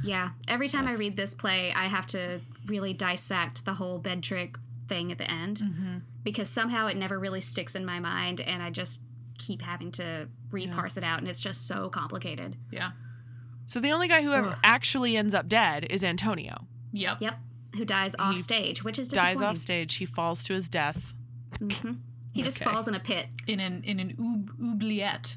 [0.04, 0.30] Yeah.
[0.46, 4.56] Every time I read this play, I have to really dissect the whole bed trick
[4.88, 5.98] thing at the end mm-hmm.
[6.22, 9.00] because somehow it never really sticks in my mind, and I just
[9.36, 12.56] keep having to reparse it out, and it's just so complicated.
[12.70, 12.90] Yeah.
[13.70, 14.58] So the only guy who ever Ugh.
[14.64, 16.66] actually ends up dead is Antonio.
[16.92, 17.18] Yep.
[17.20, 17.38] Yep.
[17.76, 19.46] Who dies off He stage, which is Dies disappointing.
[19.48, 19.94] off stage.
[19.94, 21.14] He falls to his death.
[21.60, 21.92] hmm
[22.32, 22.68] He just Okay.
[22.68, 23.28] falls in a pit.
[23.46, 25.36] In an in an oub- oubliette.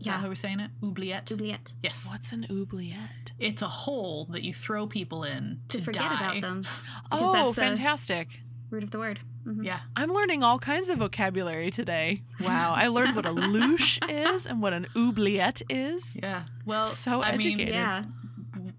[0.00, 0.12] Is Yeah.
[0.12, 0.70] that how we're saying it?
[0.82, 1.32] Oubliette.
[1.32, 1.72] Oubliette.
[1.82, 2.04] Yes.
[2.06, 3.32] What's an oubliette?
[3.38, 6.16] It's a hole that you throw people in to, To forget die.
[6.18, 6.64] about them.
[7.10, 8.28] Oh, that's the- fantastic.
[8.68, 9.20] Root of the word.
[9.46, 9.64] Mhm.
[9.64, 9.80] Yeah.
[9.96, 12.22] I'm learning all kinds of vocabulary today.
[12.40, 12.74] Wow.
[12.76, 13.98] I learned what a louche
[14.34, 16.16] is and what an oubliette is.
[16.22, 16.44] Yeah.
[16.64, 17.58] Well, So I mean.
[17.58, 18.04] Yeah.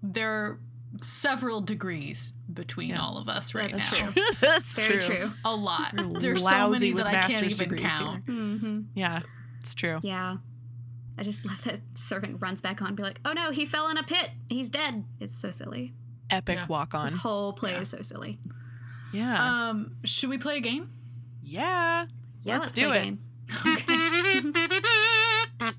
[0.02, 0.60] there are
[1.00, 3.00] several degrees between Yeah.
[3.00, 4.10] all of us right That's now.
[4.10, 4.22] true.
[4.40, 5.16] That's Very true.
[5.16, 5.32] true.
[5.44, 5.92] A lot.
[5.94, 8.24] You're There's so many with that I can't master's even degrees count.
[8.24, 9.20] hmm Yeah,
[9.60, 9.98] it's true.
[10.02, 10.36] Yeah.
[11.18, 13.88] I just love that servant runs back on and be like, oh no, he fell
[13.88, 14.30] in a pit.
[14.48, 15.04] He's dead.
[15.20, 15.94] It's so silly.
[16.30, 16.66] Epic Yeah.
[16.66, 17.06] walk on.
[17.06, 17.80] This whole play Yeah.
[17.80, 18.38] is so silly.
[19.14, 19.68] Yeah.
[19.68, 20.90] Um, should we play a game?
[21.42, 22.06] yeah.
[22.42, 22.98] Yeah, Let's let's, do it.
[22.98, 24.54] a game.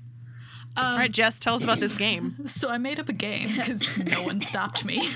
[0.78, 2.36] Um, All right, Jess, tell us about this game.
[2.48, 5.08] So I made up a game because no one stopped me.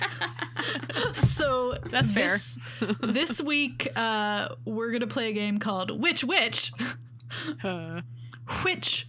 [1.12, 2.30] so That's fair.
[2.30, 2.58] this,
[3.02, 6.72] this week, uh, we're gonna play a game called Which Witch,
[7.62, 8.00] Uh,
[8.62, 9.06] Which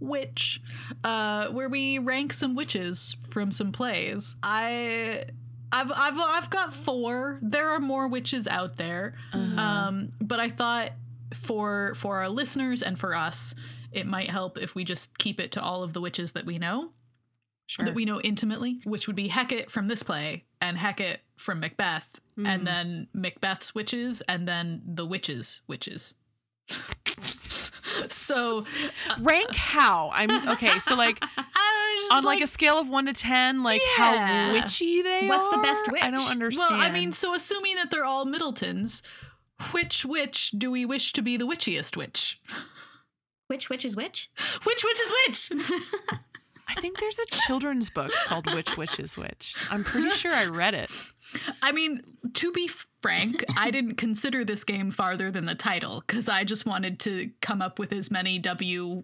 [0.00, 0.62] Witch,
[1.04, 4.34] uh, where we rank some witches from some plays.
[4.42, 5.24] I.
[5.72, 7.38] I've, I've, I've got four.
[7.42, 9.14] There are more witches out there.
[9.32, 9.60] Uh-huh.
[9.60, 10.90] Um, but I thought
[11.34, 13.54] for for our listeners and for us,
[13.90, 16.58] it might help if we just keep it to all of the witches that we
[16.58, 16.90] know.
[17.66, 17.86] sure.
[17.86, 22.20] that we know intimately, which would be Hecate from this play and Hecate from Macbeth,
[22.38, 22.46] Mhm.
[22.48, 26.14] and then Macbeth's witches, and then the witches' witches.
[28.08, 30.10] so uh, Rank how?
[30.12, 30.78] I'm okay.
[30.78, 34.16] So like I was just on like, a scale of one to ten, like Yeah.
[34.16, 35.52] how witchy they What's are.
[35.56, 36.02] the best witch?
[36.02, 36.78] I don't understand.
[36.78, 39.02] well, I mean, so assuming that they're all Middletons,
[39.72, 42.40] which witch do we wish to be the witchiest witch?
[43.48, 44.30] Which witch is which?
[44.64, 45.12] Which witch is
[45.50, 45.64] which?
[46.74, 49.54] I think there's a children's book called Which Witch is Which.
[49.70, 50.90] I'm pretty sure I read it.
[51.62, 52.02] I mean,
[52.34, 52.68] to be
[53.00, 57.30] frank, I didn't consider this game farther than the title because I just wanted to
[57.40, 59.02] come up with as many W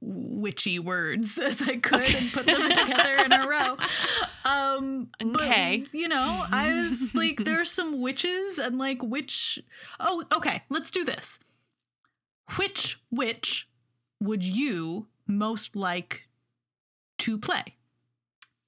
[0.00, 3.76] witchy words as I could and put them together in a row.
[4.44, 5.84] Um, but, Okay.
[5.92, 9.58] you know, I was like, there's some witches and like which.
[9.98, 10.62] Oh, okay.
[10.70, 11.38] Let's do this.
[12.56, 13.68] Which witch
[14.20, 16.27] would you most like
[17.18, 17.76] to play?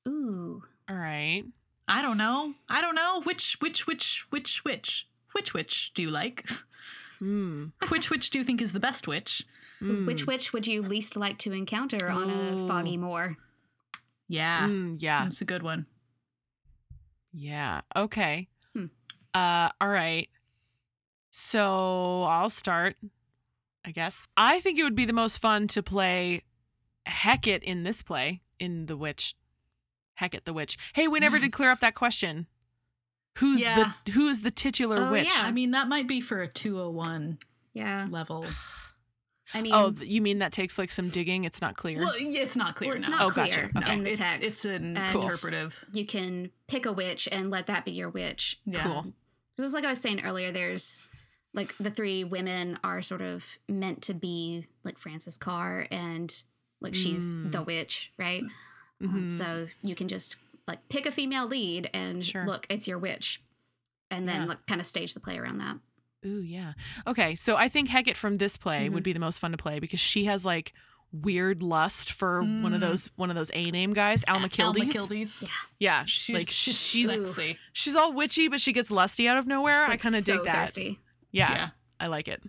[0.08, 0.62] Ooh.
[0.88, 1.44] All right.
[1.88, 2.54] I don't know.
[2.68, 3.20] I don't know.
[3.24, 6.48] Which, which, which, which, which, which, which do you like?
[7.18, 7.66] Hmm.
[7.88, 9.44] which witch do you think is the best witch?
[9.82, 10.06] Mm.
[10.06, 12.64] Which witch would you least like to encounter on Ooh.
[12.64, 13.36] a foggy moor?
[14.28, 15.24] Yeah, Mm, yeah.
[15.24, 15.86] that's a good one.
[17.32, 17.80] Yeah.
[17.96, 18.48] Okay.
[18.74, 18.86] Hmm.
[19.34, 20.28] Uh all right.
[21.30, 22.96] So I'll start,
[23.84, 24.26] I guess.
[24.36, 26.42] I think it would be the most fun to play
[27.06, 29.34] Hecate in this play, in The Witch.
[30.14, 30.76] Hecate the Witch.
[30.94, 32.46] Hey, we never did clear up that question.
[33.38, 33.92] Who's Yeah.
[34.04, 35.30] the who is the titular Oh, witch?
[35.34, 35.42] yeah.
[35.46, 37.38] I mean, that might be for a 201
[37.72, 38.06] Yeah.
[38.10, 38.44] level.
[39.54, 41.44] I oh, mean, Oh, you mean that takes like some digging?
[41.44, 41.98] It's not clear.
[42.00, 43.16] Well, yeah, it's not clear well, it's now.
[43.18, 43.92] not Oh, clear gotcha.
[43.92, 44.42] in the text.
[44.44, 45.84] it's an And- interpretive.
[45.92, 48.60] you can pick a witch and let that be your witch.
[48.64, 48.82] Yeah.
[48.82, 49.14] Cool.
[49.56, 51.00] So it's like I was saying earlier, there's
[51.52, 56.42] like the three women are sort of meant to be like Frances Carr and
[56.80, 57.52] like she's Mm.
[57.52, 58.42] the witch, right?
[59.02, 59.32] Um, Mhm.
[59.32, 62.46] so you can just like pick a female lead and Sure.
[62.46, 63.40] look, it's your witch,
[64.10, 64.46] and then Yeah.
[64.48, 65.78] like kind of stage the play around that.
[66.26, 66.74] Ooh, yeah.
[67.06, 68.94] Okay, so I think Hecate from this play Mm-hmm.
[68.94, 70.72] would be the most fun to play because she has like
[71.12, 72.80] weird lust for one of Mm.
[72.80, 74.74] those one of those A name guys, Almachildes.
[74.92, 75.42] Almachildes.
[75.42, 75.48] Yeah.
[75.80, 77.58] Yeah, She's, like she's she's sexy.
[77.72, 79.86] she's all witchy, but she gets lusty out of nowhere.
[79.86, 80.68] She's, I kind of so dig that.
[80.68, 81.00] Thirsty.
[81.32, 81.70] Yeah, Yeah.
[81.98, 82.42] I like it.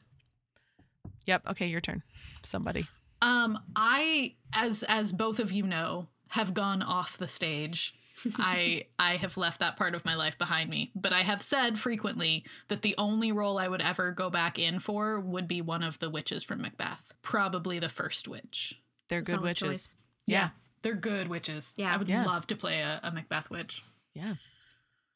[1.26, 1.48] Yep.
[1.52, 2.04] Okay, your turn.
[2.44, 2.88] Somebody.
[3.22, 7.96] Um, I, as as both of you know, have gone off the stage.
[8.38, 10.92] I I have left that part of my life behind me.
[10.96, 14.80] But I have said frequently that the only role I would ever go back in
[14.80, 17.14] for would be one of the witches from Macbeth.
[17.22, 18.80] Probably the first witch.
[19.10, 19.68] They're good witches.
[19.68, 19.96] choice.
[20.28, 20.50] Yeah.
[20.84, 21.74] They're good witches.
[21.78, 21.94] Yeah.
[21.94, 22.26] I would Yeah.
[22.26, 23.82] love to play a, a Macbeth witch.
[24.14, 24.36] Yeah.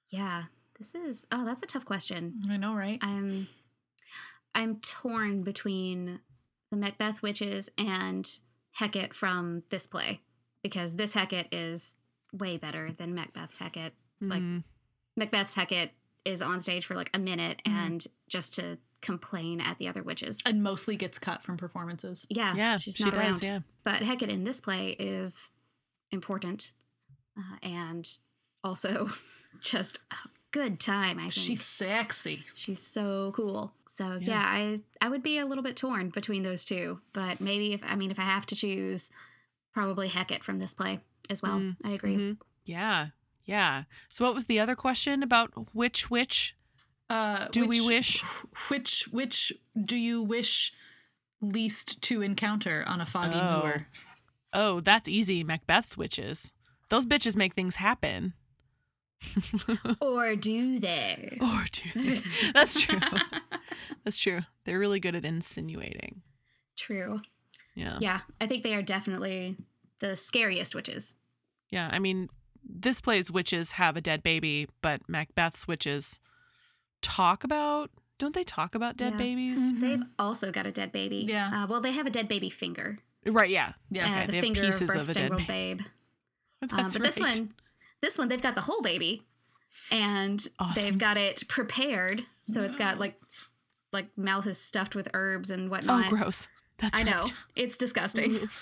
[0.09, 0.43] Yeah.
[0.77, 2.39] This is oh, that's a tough question.
[2.49, 2.99] I know, right?
[3.01, 3.47] I'm
[4.55, 6.19] I'm torn between
[6.72, 8.39] the Macbeth witches and
[8.74, 10.22] Hecate from this play
[10.63, 11.97] because this Hecate is
[12.34, 13.93] way better than Macbeth's Hecate.
[14.20, 14.63] Like Mhm.
[15.16, 15.91] Macbeth's Hecate
[16.26, 17.72] is on stage for like a minute Mhm.
[17.72, 20.41] and just to complain at the other witches.
[20.45, 22.26] and mostly gets cut from performances.
[22.30, 23.20] Yeah, yeah, she's she not does.
[23.22, 23.43] around.
[23.43, 23.59] Yeah.
[23.84, 25.51] But Hecate in this play is
[26.11, 26.72] important
[27.38, 28.09] uh, and
[28.63, 29.09] also
[29.61, 30.16] just a
[30.59, 31.17] good time.
[31.19, 32.43] I think She's sexy.
[32.53, 33.73] She's so cool.
[33.87, 34.31] So Yeah.
[34.33, 34.45] yeah.
[34.57, 37.95] I I would be a little bit torn between those two, but maybe if I
[37.95, 39.11] mean if I have to choose,
[39.73, 40.99] probably Hecate from this play
[41.29, 41.59] as well.
[41.59, 42.15] Mm, I agree.
[42.17, 42.37] Mhm.
[42.63, 43.07] Yeah.
[43.45, 43.83] Yeah.
[44.09, 46.55] So what was the other question about which witch
[47.09, 48.21] Uh, do we wish?
[48.69, 49.53] Which which
[49.91, 50.73] do you wish
[51.41, 53.59] least to encounter on a foggy Oh.
[53.61, 53.77] moor?
[54.53, 55.43] Oh, that's easy.
[55.43, 56.53] Macbeth's witches.
[56.89, 58.33] Those bitches make things happen.
[60.01, 61.38] Or do they?
[61.41, 62.21] or do they?
[62.53, 62.99] That's true.
[64.03, 64.41] That's true.
[64.65, 66.21] They're really good at insinuating.
[66.76, 67.21] True.
[67.76, 67.97] Yeah.
[67.99, 69.57] Yeah, I think they are definitely
[69.99, 71.17] the scariest witches.
[71.69, 71.89] Yeah.
[71.91, 72.30] I mean,
[72.63, 76.19] this play's witches have a dead baby, but Macbeth's witches
[77.01, 77.89] talk about.
[78.17, 79.17] Don't they talk about dead Yeah.
[79.17, 79.73] babies?
[79.80, 81.26] They've also got a dead baby.
[81.28, 81.63] Yeah.
[81.63, 82.99] Uh, well, they have a dead baby finger.
[83.26, 83.49] Right.
[83.49, 83.73] Yeah.
[83.91, 84.05] Yeah.
[84.05, 85.47] uh, okay, the they have finger pieces of of a dead babe.
[85.47, 85.82] babe.
[86.71, 87.53] Um, but this one,
[88.05, 89.23] this one, they've got the whole baby,
[89.91, 90.83] and Awesome.
[90.83, 92.25] they've got it prepared.
[92.43, 93.19] So it's got like,
[93.91, 96.09] like mouth is stuffed with herbs and Oh, whatnot.
[96.09, 96.47] gross.
[96.77, 97.25] That's I know
[97.55, 98.31] it's disgusting.
[98.31, 98.45] Mm-hmm.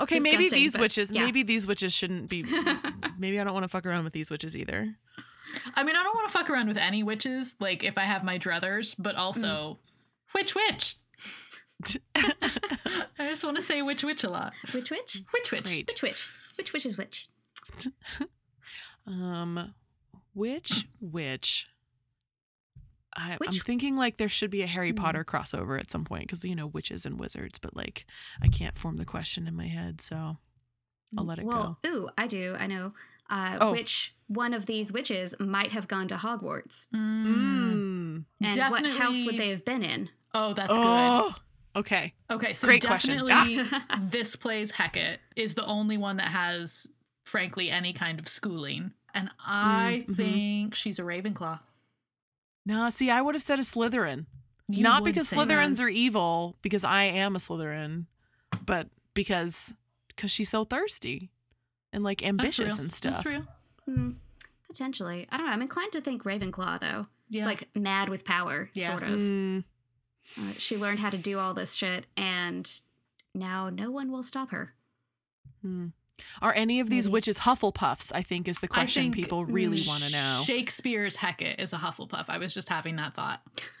[0.00, 1.12] Okay, maybe these but witches.
[1.12, 1.24] yeah.
[1.24, 2.42] Maybe these witches shouldn't be.
[3.16, 4.92] maybe I don't want to fuck around with these witches either.
[5.76, 8.24] I mean, I don't want to fuck around with any witches, like if I have
[8.24, 9.78] my druthers, but also
[10.32, 10.96] which witch?
[12.16, 12.32] I
[13.20, 14.52] just want to say which witch a lot.
[14.72, 15.22] which witch?
[15.32, 15.64] Which witch?
[15.64, 15.86] Great.
[15.92, 16.28] Which witch?
[16.56, 17.28] Which witch is which?
[19.06, 19.74] Um,
[20.32, 21.66] which witch?
[23.16, 24.96] I, I'm thinking like there should be a Harry Hmm.
[24.96, 28.06] Potter crossover at some point because you know witches and wizards, but like
[28.42, 30.38] I can't form the question in my head, so
[31.18, 32.56] I'll let it well, ooh, I do.
[32.58, 32.92] I know.
[33.30, 33.70] Uh, Oh.
[33.72, 36.98] Which one of these witches might have gone to Hogwarts, go.
[36.98, 37.72] Mm.
[37.74, 38.24] Mm.
[38.42, 40.08] and what house would they have been in?
[40.34, 41.34] Oh, that's Oh,
[41.76, 42.14] okay.
[42.28, 42.34] good.
[42.36, 43.16] Okay, so Great question.
[43.18, 43.64] definitely
[44.00, 46.86] this plays Hecate is the only one that has,
[47.24, 48.92] frankly, any kind of schooling.
[49.12, 50.16] And I mhm.
[50.16, 51.60] think she's a Ravenclaw.
[52.66, 54.26] No, see, I would have said a Slytherin.
[54.68, 55.84] You Not because Slytherins that.
[55.84, 58.06] are evil, because I am a Slytherin,
[58.64, 59.74] but because
[60.08, 61.30] because she's so thirsty
[61.92, 63.14] and like ambitious and stuff.
[63.24, 63.46] That's real.
[63.84, 64.10] Hmm,
[64.66, 65.26] potentially.
[65.30, 65.52] I don't know.
[65.52, 67.06] I'm inclined to think Ravenclaw though.
[67.28, 67.44] Yeah.
[67.46, 68.88] Like mad with power, Yeah.
[68.90, 69.18] sort of.
[69.18, 69.64] Mm,
[70.38, 72.80] Uh, she learned how to do all this shit, and
[73.34, 74.74] now no one will stop her.
[75.64, 75.92] mm.
[76.40, 77.12] Are any of these Maybe.
[77.12, 78.12] witches Hufflepuffs?
[78.14, 80.42] I think is the question people really mm, want to know.
[80.44, 82.26] Shakespeare's Hecate is a Hufflepuff.
[82.28, 83.40] I was just having that thought.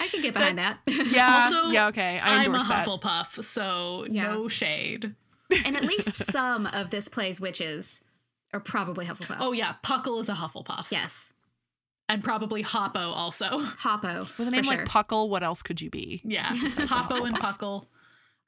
[0.00, 0.78] I can get behind that.
[0.86, 2.18] yeah, Also, yeah, okay.
[2.18, 2.86] I I'm a that.
[2.86, 4.32] Hufflepuff, so Yeah.
[4.32, 5.14] no shade.
[5.64, 8.02] and at least some of this play's witches
[8.52, 9.36] are probably Hufflepuffs.
[9.40, 10.90] Oh yeah, Puckle is a Hufflepuff.
[10.90, 11.32] Yes.
[12.08, 13.60] and probably Hoppo also.
[13.60, 14.26] Hoppo.
[14.38, 14.78] With a name sure.
[14.78, 16.20] like Puckle, what else could you be?
[16.24, 17.86] Yeah, Hoppo and Puckle.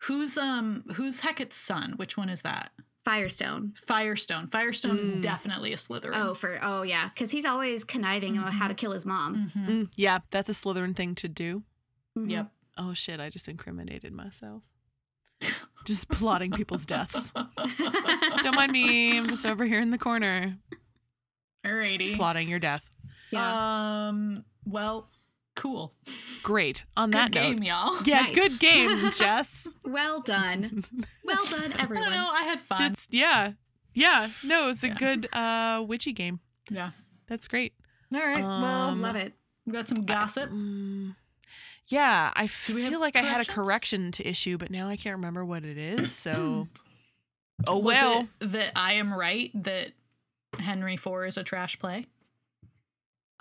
[0.04, 1.94] Who's um who's Hecate's son?
[1.96, 2.70] Which one is that?
[3.04, 3.74] Firestone.
[3.86, 4.46] Firestone.
[4.48, 5.22] Firestone is Mm.
[5.22, 6.12] definitely a Slytherin.
[6.14, 9.48] Oh, for oh yeah, because he's always conniving on how to kill his mom.
[9.56, 9.66] Mhm.
[9.66, 11.64] Mm, yeah, that's a Slytherin thing to do.
[12.16, 12.30] Mhm.
[12.30, 12.52] Yep.
[12.78, 14.62] Oh shit, I just incriminated myself.
[15.84, 17.32] Just plotting people's deaths.
[18.42, 19.18] Don't mind me.
[19.18, 20.56] I'm just over here in the corner
[21.66, 22.14] Alrighty.
[22.14, 22.88] plotting your death.
[23.32, 24.06] Yeah.
[24.08, 24.44] Um.
[24.64, 25.08] Well,
[25.54, 25.94] cool.
[26.42, 26.84] Great.
[26.96, 27.66] On Good that game, note.
[27.66, 28.02] y'all.
[28.04, 28.34] Yeah, Nice.
[28.34, 29.68] good game, Jess.
[29.84, 30.84] well done.
[31.24, 32.10] Well done, I everyone.
[32.10, 32.30] don't know.
[32.32, 32.92] I had fun.
[32.92, 33.52] It's yeah.
[33.94, 34.30] Yeah.
[34.44, 34.94] No, it's a Yeah.
[34.94, 36.40] good uh witchy game.
[36.70, 36.90] yeah.
[37.28, 37.74] That's great.
[38.12, 38.42] All right.
[38.42, 38.52] well,
[38.90, 39.32] Um, Love it.
[39.66, 40.50] we got some gossip.
[40.50, 41.14] Mm,
[41.88, 44.88] Yeah, I Do we have feel like I had a correction to issue, but now
[44.88, 46.12] I can't remember what it is.
[46.12, 46.68] So,
[47.68, 48.28] oh Was well.
[48.40, 49.92] that I am right that
[50.58, 52.06] Henry Four is a trash play.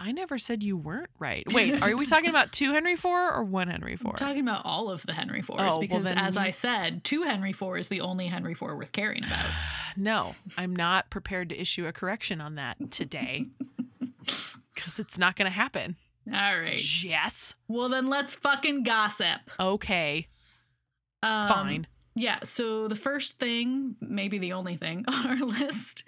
[0.04, 1.46] I never said you weren't right.
[1.54, 4.08] Wait, are we talking about two Henry Four or one Henry IV?
[4.08, 7.22] I'm talking about all of the Henry Fours Oh, well because, as I said, two
[7.22, 9.46] Henry Four is the only Henry Four worth caring about.
[9.96, 13.46] no, I'm not prepared to issue a correction on that today
[14.74, 15.98] because it's not going to happen.
[16.28, 17.04] All right.
[17.04, 17.54] Yes.
[17.68, 19.42] Well, then let's fucking gossip.
[19.60, 20.28] Okay.
[21.22, 21.88] Um, Fine.
[22.14, 26.04] Yeah, so the first thing, maybe the only thing on our list,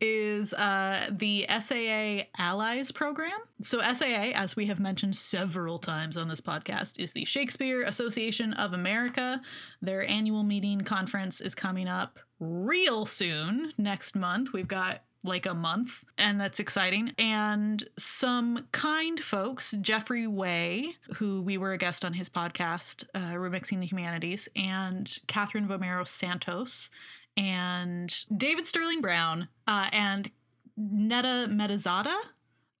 [0.00, 3.38] is uh, the SAA Allies program.
[3.62, 8.52] So, SAA, as we have mentioned several times on this podcast, is the Shakespeare Association
[8.52, 9.40] of America.
[9.80, 14.52] Their annual meeting conference is coming up real soon, next month.
[14.52, 17.12] We've got like a month, and that's exciting.
[17.18, 23.32] And some kind folks, Jeffrey Way, who we were a guest on his podcast, uh,
[23.32, 26.90] Remixing the Humanities, and Kathryn Vomero Santos,
[27.36, 30.30] and David Sterling Brown, uh, and
[30.78, 32.16] Nedda Mehdizadeh.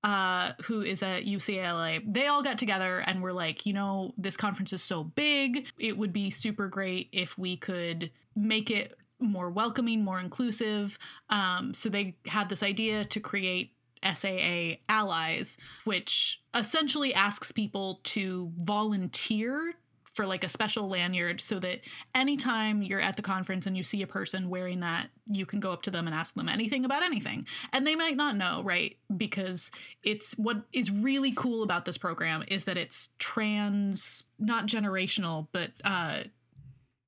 [0.04, 2.00] Uh, who is at UCLA?
[2.06, 5.66] They all got together and were like, you know, this conference is so big.
[5.80, 10.98] It would be super great if we could make it more welcoming, more inclusive.
[11.30, 18.52] Um, so they had this idea to create SAA Allies, which essentially asks people to
[18.56, 19.76] volunteer
[20.16, 21.80] for like a special lanyard so that
[22.14, 25.72] anytime you're at the conference and you see a person wearing that, you can go
[25.72, 27.46] up to them and ask them anything about anything.
[27.70, 28.96] And they might not know, right?
[29.14, 29.70] Because
[30.02, 35.72] it's what is really cool about this program is that it's trans, not generational, but
[35.84, 36.20] uh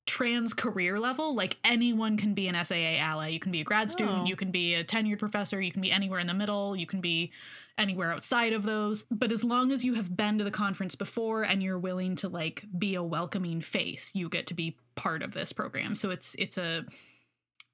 [0.09, 3.90] trans career level like anyone can be an SAA ally you can be a grad
[3.90, 4.24] student Oh.
[4.24, 7.02] you can be a tenured professor you can be anywhere in the middle you can
[7.02, 7.30] be
[7.76, 11.42] anywhere outside of those but as long as you have been to the conference before
[11.42, 15.34] and you're willing to like be a welcoming face you get to be part of
[15.34, 16.86] this program so it's it's a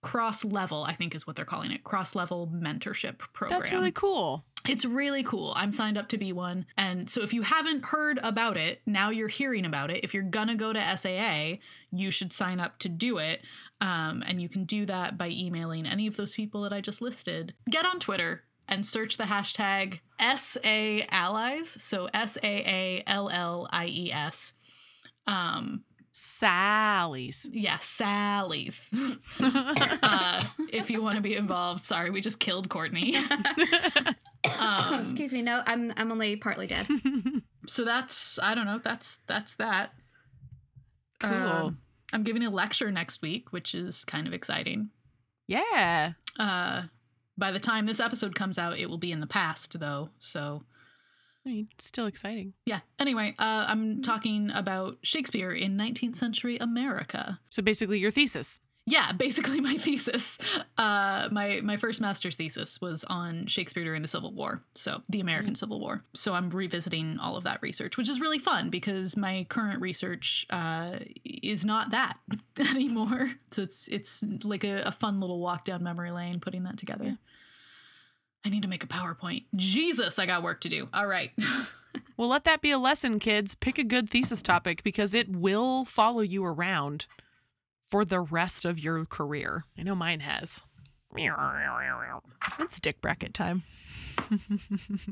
[0.03, 3.93] cross level i think is what they're calling it cross level mentorship program That's really
[3.93, 4.45] cool.
[4.69, 5.53] It's really cool.
[5.57, 6.67] I'm signed up to be one.
[6.77, 10.05] And so if you haven't heard about it, now you're hearing about it.
[10.05, 11.59] If you're going to go to SAA,
[11.91, 13.43] you should sign up to do it.
[13.81, 17.03] Um, and you can do that by emailing any of those people that I just
[17.03, 17.55] listed.
[17.69, 21.77] Get on Twitter and search the hashtag SA Allies.
[21.83, 24.55] So S A A L L I E S.
[25.27, 25.85] Um,
[26.17, 27.49] Sally's.
[27.53, 28.93] yeah, Sally's.
[29.41, 33.17] uh, if you want to be involved, sorry, we just killed Courtney.
[34.59, 35.42] Um, Excuse me.
[35.42, 36.86] No, I'm I'm only partly dead.
[37.66, 38.78] so that's I don't know.
[38.82, 39.92] That's that's that.
[41.20, 41.32] Cool.
[41.32, 41.78] Um,
[42.12, 44.90] I'm giving a lecture next week, which is kind of exciting.
[45.47, 46.12] yeah.
[46.38, 46.82] Uh,
[47.36, 50.11] by the time this episode comes out, it will be in the past, though.
[50.18, 50.64] So
[51.47, 52.53] I mean, still exciting.
[52.66, 52.80] yeah.
[52.99, 57.40] Anyway, uh, I'm talking about Shakespeare in 19th century America.
[57.51, 58.61] So basically, your thesis.
[58.87, 60.39] Yeah, basically my thesis.
[60.76, 65.20] Uh, my my first master's thesis was on Shakespeare during the Civil War, so the
[65.20, 66.03] American Civil War.
[66.14, 70.47] So I'm revisiting all of that research, which is really fun because my current research
[70.51, 72.18] uh, is not that
[72.59, 73.30] anymore.
[73.51, 77.16] So it's it's like a, a fun little walk down memory lane putting that together.
[78.47, 79.45] I need to make a PowerPoint.
[79.57, 80.89] Jesus, I got work to do.
[80.93, 81.30] All right.
[82.16, 83.55] Well, let that be a lesson, kids.
[83.55, 87.07] Pick a good thesis topic because it will follow you around
[87.87, 89.64] for the rest of your career.
[89.78, 90.62] I know mine has.
[92.59, 93.62] It's dick bracket time.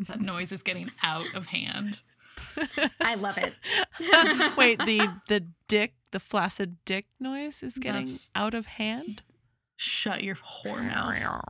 [0.08, 2.00] that noise is getting out of hand.
[3.00, 3.54] I love it.
[4.56, 9.22] Wait, the the dick, the flaccid dick noise is getting That's- out of hand.
[9.76, 11.48] Shut your whore mouth.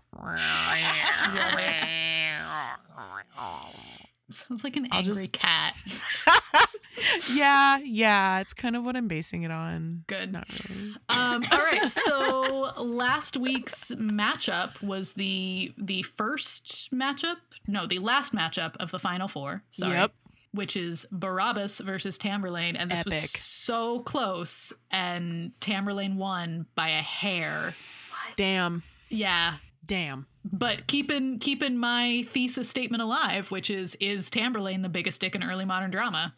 [4.48, 5.74] Sounds like an I'll angry just- cat.
[7.32, 10.04] yeah, yeah, it's kind of what I'm basing it on.
[10.06, 10.32] Good.
[10.32, 10.94] Not really.
[11.08, 11.90] Um, all right.
[11.90, 17.36] So last week's matchup was the the first matchup.
[17.66, 19.62] No, the last matchup of the final four.
[19.70, 19.94] Sorry.
[19.94, 20.12] Yep.
[20.52, 27.00] Which is Barabbas versus Tamerlane, and this was so close, and Tamerlane won by a
[27.00, 27.74] hair.
[28.10, 28.36] What?
[28.36, 28.82] Damn.
[29.08, 29.54] Yeah,
[29.93, 30.26] Damn.
[30.43, 35.43] but keeping keeping my thesis statement alive, which is is Tamerlane the biggest dick in
[35.43, 36.34] early modern drama?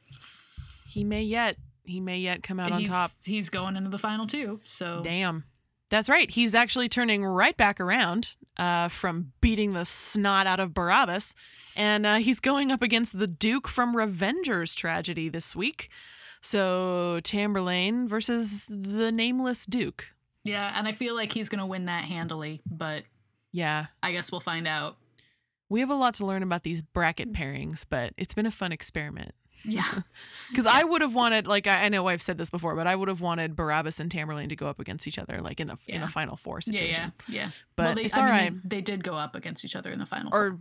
[0.89, 1.57] He may yet.
[1.85, 3.13] He may yet come out on top.
[3.23, 4.61] He's going into the final two.
[4.65, 5.45] So Damn.
[5.89, 6.29] That's right.
[6.29, 11.35] He's actually turning right back around uh, from beating the snot out of Barabbas.
[11.77, 15.91] And uh, he's going up against the Duke from Revenger's tragedy this week.
[16.41, 20.07] So Tamburlaine versus the nameless Duke.
[20.43, 23.05] yeah, and I feel like he's gonna win that handily, but
[23.55, 23.87] Yeah.
[24.03, 24.97] I guess we'll find out.
[25.71, 28.73] We have a lot to learn about these bracket pairings, but it's been a fun
[28.73, 29.33] experiment.
[29.65, 29.85] Yeah.
[30.51, 32.95] Because I would have wanted, like, I, I know I've said this before, but I
[32.95, 35.79] would have wanted Barabbas and Tamerlane to go up against each other, like in the
[35.89, 36.05] in Yeah.
[36.05, 37.13] a final four situation.
[37.29, 37.45] yeah, yeah.
[37.45, 37.51] yeah.
[37.75, 38.53] But they, it's I all mean, right.
[38.63, 40.33] They, they did go up against each other in the final.
[40.35, 40.59] Or,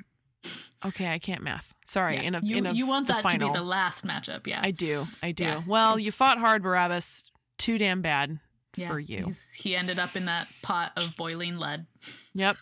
[0.86, 1.74] okay, I can't math.
[1.86, 2.16] Sorry.
[2.16, 2.22] Yeah.
[2.22, 4.62] In a you, in a you want that to be the last matchup, yeah.
[4.64, 5.06] I do.
[5.22, 5.44] I do.
[5.44, 5.64] Yeah.
[5.68, 7.30] Well, you fought hard, Barabbas.
[7.58, 8.39] Too damn bad
[8.76, 8.88] yeah.
[8.88, 9.34] for you.
[9.56, 11.86] He ended up in that pot of boiling lead.
[12.34, 12.56] Yep.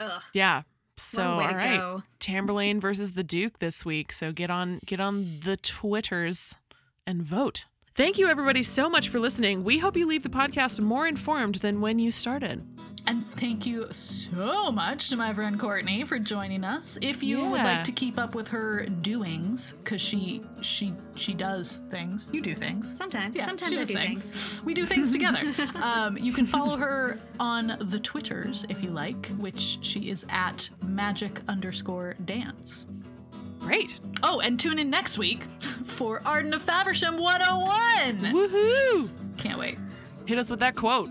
[0.00, 0.22] Ugh.
[0.32, 0.62] Yeah.
[0.96, 2.02] So what a way all right, go.
[2.20, 4.12] Tamburlaine versus the Duke this week.
[4.12, 6.56] So get on get on the Twitters
[7.06, 7.66] and vote.
[7.94, 9.64] Thank you everybody so much for listening.
[9.64, 12.64] We hope you leave the podcast more informed than when you started.
[13.08, 16.98] And thank you so much to my friend Courtney for joining us.
[17.00, 21.80] If you would like to keep up with her doings, because she she she does
[21.88, 22.28] things.
[22.34, 22.94] You do things.
[22.98, 23.34] Sometimes.
[23.34, 24.60] Yeah, Sometimes I do things.
[24.62, 25.54] We do things together.
[25.82, 30.68] um, you can follow her on the Twitters if you like, which she is at
[30.82, 32.86] magic underscore dance.
[33.58, 34.00] Great.
[34.22, 35.44] Oh, and tune in next week
[35.86, 38.32] for Arden of Faversham 101.
[38.34, 39.10] Woohoo!
[39.38, 39.78] Can't wait.
[40.26, 41.08] Hit us with that quote.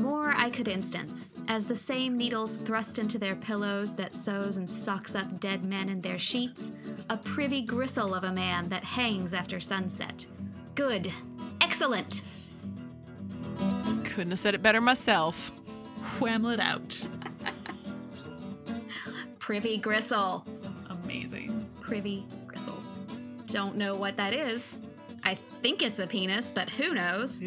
[0.00, 4.68] More I could instance, as the same needles thrust into their pillows that sews and
[4.68, 6.72] sucks up dead men in their sheets,
[7.10, 10.26] a privy gristle of a man that hangs after sunset.
[10.74, 11.12] Good.
[11.60, 12.22] Excellent.
[14.04, 15.52] Couldn't have said it better myself.
[16.18, 17.06] Whamlet out.
[19.38, 20.46] Privy gristle.
[20.88, 21.68] Amazing.
[21.82, 22.82] Privy gristle.
[23.46, 24.80] Don't know what that is.
[25.24, 27.42] I think it's a penis, but who knows?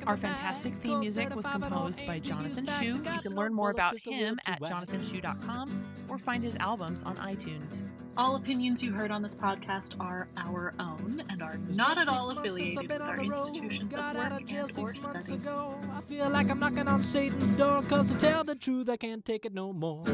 [0.07, 2.97] Our fantastic theme music was composed by Jonathan Shu.
[2.97, 7.85] You can learn more about him at jonathanshu.com or find his albums on iTunes.
[8.17, 12.31] All opinions you heard on this podcast are our own and are not at all
[12.31, 15.41] affiliated with our institutions of work and or study.
[15.47, 19.25] I feel like I'm knocking on Satan's door, cause to tell the truth, I can't
[19.25, 20.05] take it no more.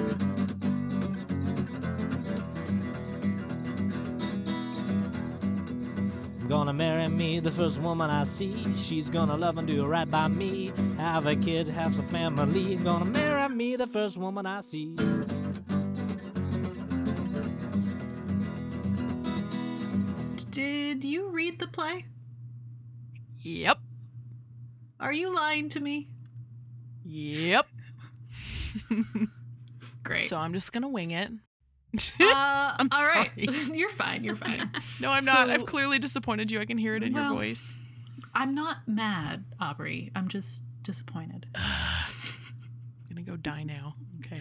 [6.49, 8.63] Gonna marry me, the first woman I see.
[8.77, 10.73] She's gonna love and do right by me.
[10.97, 12.77] Have a kid, have some family.
[12.77, 14.95] Gonna marry me, the first woman I see.
[20.99, 22.07] Did you read the play?
[23.43, 23.79] Yep.
[24.99, 26.09] Are you lying to me?
[27.05, 27.67] Yep.
[30.03, 30.21] Great.
[30.21, 31.31] So I'm just going to wing it.
[31.99, 32.01] uh,
[32.79, 33.31] I'm all right.
[33.37, 33.77] sorry.
[33.79, 34.25] You're fine.
[34.25, 34.71] You're fine.
[35.01, 35.49] no, I'm not.
[35.49, 36.61] so- I've clearly disappointed you.
[36.61, 37.77] I can hear it in Well- your voice.
[38.35, 40.11] I'm not mad, Aubrey.
[40.15, 41.47] I'm just disappointed.
[41.55, 42.07] I'm
[43.09, 43.97] going to go die now.
[44.25, 44.41] Okay.